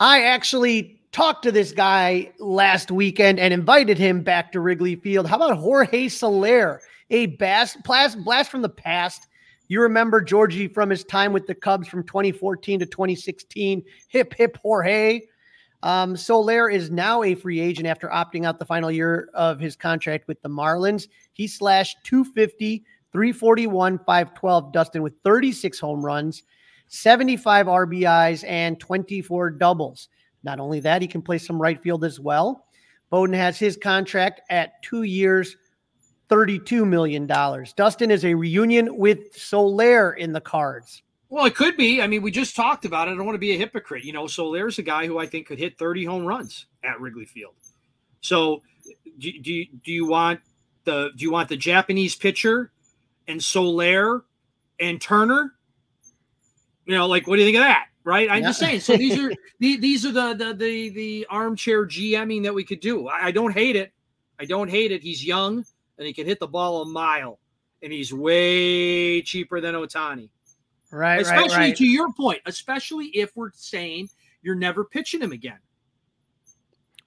I 0.00 0.24
actually 0.24 1.00
talked 1.12 1.42
to 1.44 1.52
this 1.52 1.72
guy 1.72 2.32
last 2.38 2.90
weekend 2.90 3.38
and 3.40 3.54
invited 3.54 3.98
him 3.98 4.22
back 4.22 4.52
to 4.52 4.60
Wrigley 4.60 4.96
Field. 4.96 5.26
How 5.26 5.36
about 5.36 5.56
Jorge 5.56 6.08
Soler, 6.08 6.80
a 7.10 7.26
blast, 7.26 7.82
blast 7.84 8.50
from 8.50 8.62
the 8.62 8.68
past? 8.68 9.26
You 9.68 9.82
remember 9.82 10.20
Georgie 10.20 10.66
from 10.66 10.90
his 10.90 11.04
time 11.04 11.32
with 11.32 11.46
the 11.46 11.54
Cubs 11.54 11.88
from 11.88 12.02
2014 12.04 12.80
to 12.80 12.86
2016. 12.86 13.84
Hip, 14.08 14.34
hip, 14.34 14.58
Jorge. 14.62 15.20
Um, 15.82 16.16
Soler 16.16 16.68
is 16.68 16.90
now 16.90 17.22
a 17.22 17.34
free 17.34 17.60
agent 17.60 17.86
after 17.86 18.08
opting 18.08 18.44
out 18.44 18.58
the 18.58 18.64
final 18.64 18.90
year 18.90 19.30
of 19.34 19.60
his 19.60 19.76
contract 19.76 20.26
with 20.26 20.40
the 20.42 20.48
Marlins. 20.48 21.08
He 21.32 21.46
slashed 21.46 21.98
250, 22.04 22.84
341, 23.12 23.98
512, 23.98 24.72
Dustin, 24.72 25.02
with 25.02 25.14
36 25.22 25.78
home 25.78 26.04
runs, 26.04 26.42
75 26.88 27.66
RBIs, 27.66 28.44
and 28.46 28.78
24 28.80 29.50
doubles. 29.50 30.08
Not 30.42 30.58
only 30.58 30.80
that, 30.80 31.02
he 31.02 31.08
can 31.08 31.22
play 31.22 31.38
some 31.38 31.60
right 31.60 31.80
field 31.80 32.04
as 32.04 32.18
well. 32.18 32.66
Bowden 33.10 33.34
has 33.34 33.58
his 33.58 33.76
contract 33.76 34.42
at 34.50 34.82
two 34.82 35.04
years, 35.04 35.56
$32 36.28 36.86
million. 36.86 37.26
Dustin 37.26 38.10
is 38.10 38.24
a 38.24 38.34
reunion 38.34 38.96
with 38.96 39.34
Soler 39.34 40.12
in 40.12 40.32
the 40.32 40.40
cards. 40.40 41.02
Well, 41.30 41.44
it 41.44 41.54
could 41.54 41.76
be. 41.76 42.00
I 42.00 42.06
mean, 42.06 42.22
we 42.22 42.30
just 42.30 42.56
talked 42.56 42.84
about 42.84 43.08
it. 43.08 43.12
I 43.12 43.14
don't 43.14 43.26
want 43.26 43.34
to 43.34 43.40
be 43.40 43.52
a 43.52 43.58
hypocrite. 43.58 44.04
You 44.04 44.12
know, 44.12 44.26
Soler's 44.26 44.78
a 44.78 44.82
guy 44.82 45.06
who 45.06 45.18
I 45.18 45.26
think 45.26 45.46
could 45.46 45.58
hit 45.58 45.78
30 45.78 46.04
home 46.04 46.24
runs 46.24 46.66
at 46.82 47.00
Wrigley 47.00 47.26
Field. 47.26 47.54
So, 48.20 48.62
do, 49.18 49.32
do, 49.40 49.52
you, 49.52 49.66
do 49.84 49.92
you 49.92 50.06
want 50.06 50.40
the 50.84 51.10
do 51.16 51.24
you 51.24 51.30
want 51.30 51.48
the 51.48 51.56
Japanese 51.56 52.16
pitcher 52.16 52.72
and 53.26 53.42
Soler 53.42 54.24
and 54.80 55.00
Turner? 55.00 55.54
You 56.86 56.94
know, 56.94 57.06
like 57.06 57.26
what 57.26 57.36
do 57.36 57.42
you 57.42 57.46
think 57.46 57.58
of 57.58 57.64
that? 57.64 57.88
right? 58.08 58.30
I'm 58.30 58.40
yeah. 58.40 58.48
just 58.48 58.58
saying. 58.58 58.80
So 58.80 58.96
these 58.96 59.18
are 59.18 59.30
the, 59.58 59.76
these 59.76 60.06
are 60.06 60.12
the, 60.12 60.34
the 60.34 60.54
the 60.54 60.88
the 60.88 61.26
armchair 61.28 61.86
GMing 61.86 62.42
that 62.44 62.54
we 62.54 62.64
could 62.64 62.80
do. 62.80 63.06
I, 63.06 63.26
I 63.26 63.30
don't 63.30 63.52
hate 63.52 63.76
it. 63.76 63.92
I 64.40 64.46
don't 64.46 64.70
hate 64.70 64.92
it. 64.92 65.02
He's 65.02 65.24
young 65.24 65.64
and 65.98 66.06
he 66.06 66.12
can 66.12 66.26
hit 66.26 66.40
the 66.40 66.46
ball 66.46 66.82
a 66.82 66.86
mile, 66.86 67.38
and 67.82 67.92
he's 67.92 68.12
way 68.12 69.20
cheaper 69.22 69.60
than 69.60 69.74
Ohtani. 69.74 70.30
Right, 70.90 71.20
especially 71.20 71.48
right, 71.48 71.58
right. 71.58 71.76
to 71.76 71.86
your 71.86 72.12
point, 72.12 72.40
especially 72.46 73.06
if 73.08 73.36
we're 73.36 73.50
saying 73.52 74.08
you're 74.42 74.54
never 74.54 74.84
pitching 74.84 75.20
him 75.20 75.32
again. 75.32 75.58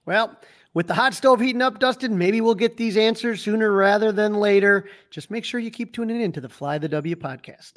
Well, 0.06 0.38
with 0.74 0.86
the 0.86 0.94
hot 0.94 1.14
stove 1.14 1.40
heating 1.40 1.62
up, 1.62 1.78
Dustin, 1.78 2.16
maybe 2.16 2.40
we'll 2.40 2.54
get 2.54 2.76
these 2.76 2.96
answers 2.96 3.42
sooner 3.42 3.72
rather 3.72 4.10
than 4.12 4.34
later. 4.34 4.88
Just 5.10 5.30
make 5.30 5.44
sure 5.44 5.60
you 5.60 5.70
keep 5.70 5.92
tuning 5.92 6.20
in 6.20 6.32
to 6.32 6.40
the 6.40 6.48
Fly 6.48 6.78
the 6.78 6.88
W 6.88 7.14
podcast. 7.14 7.74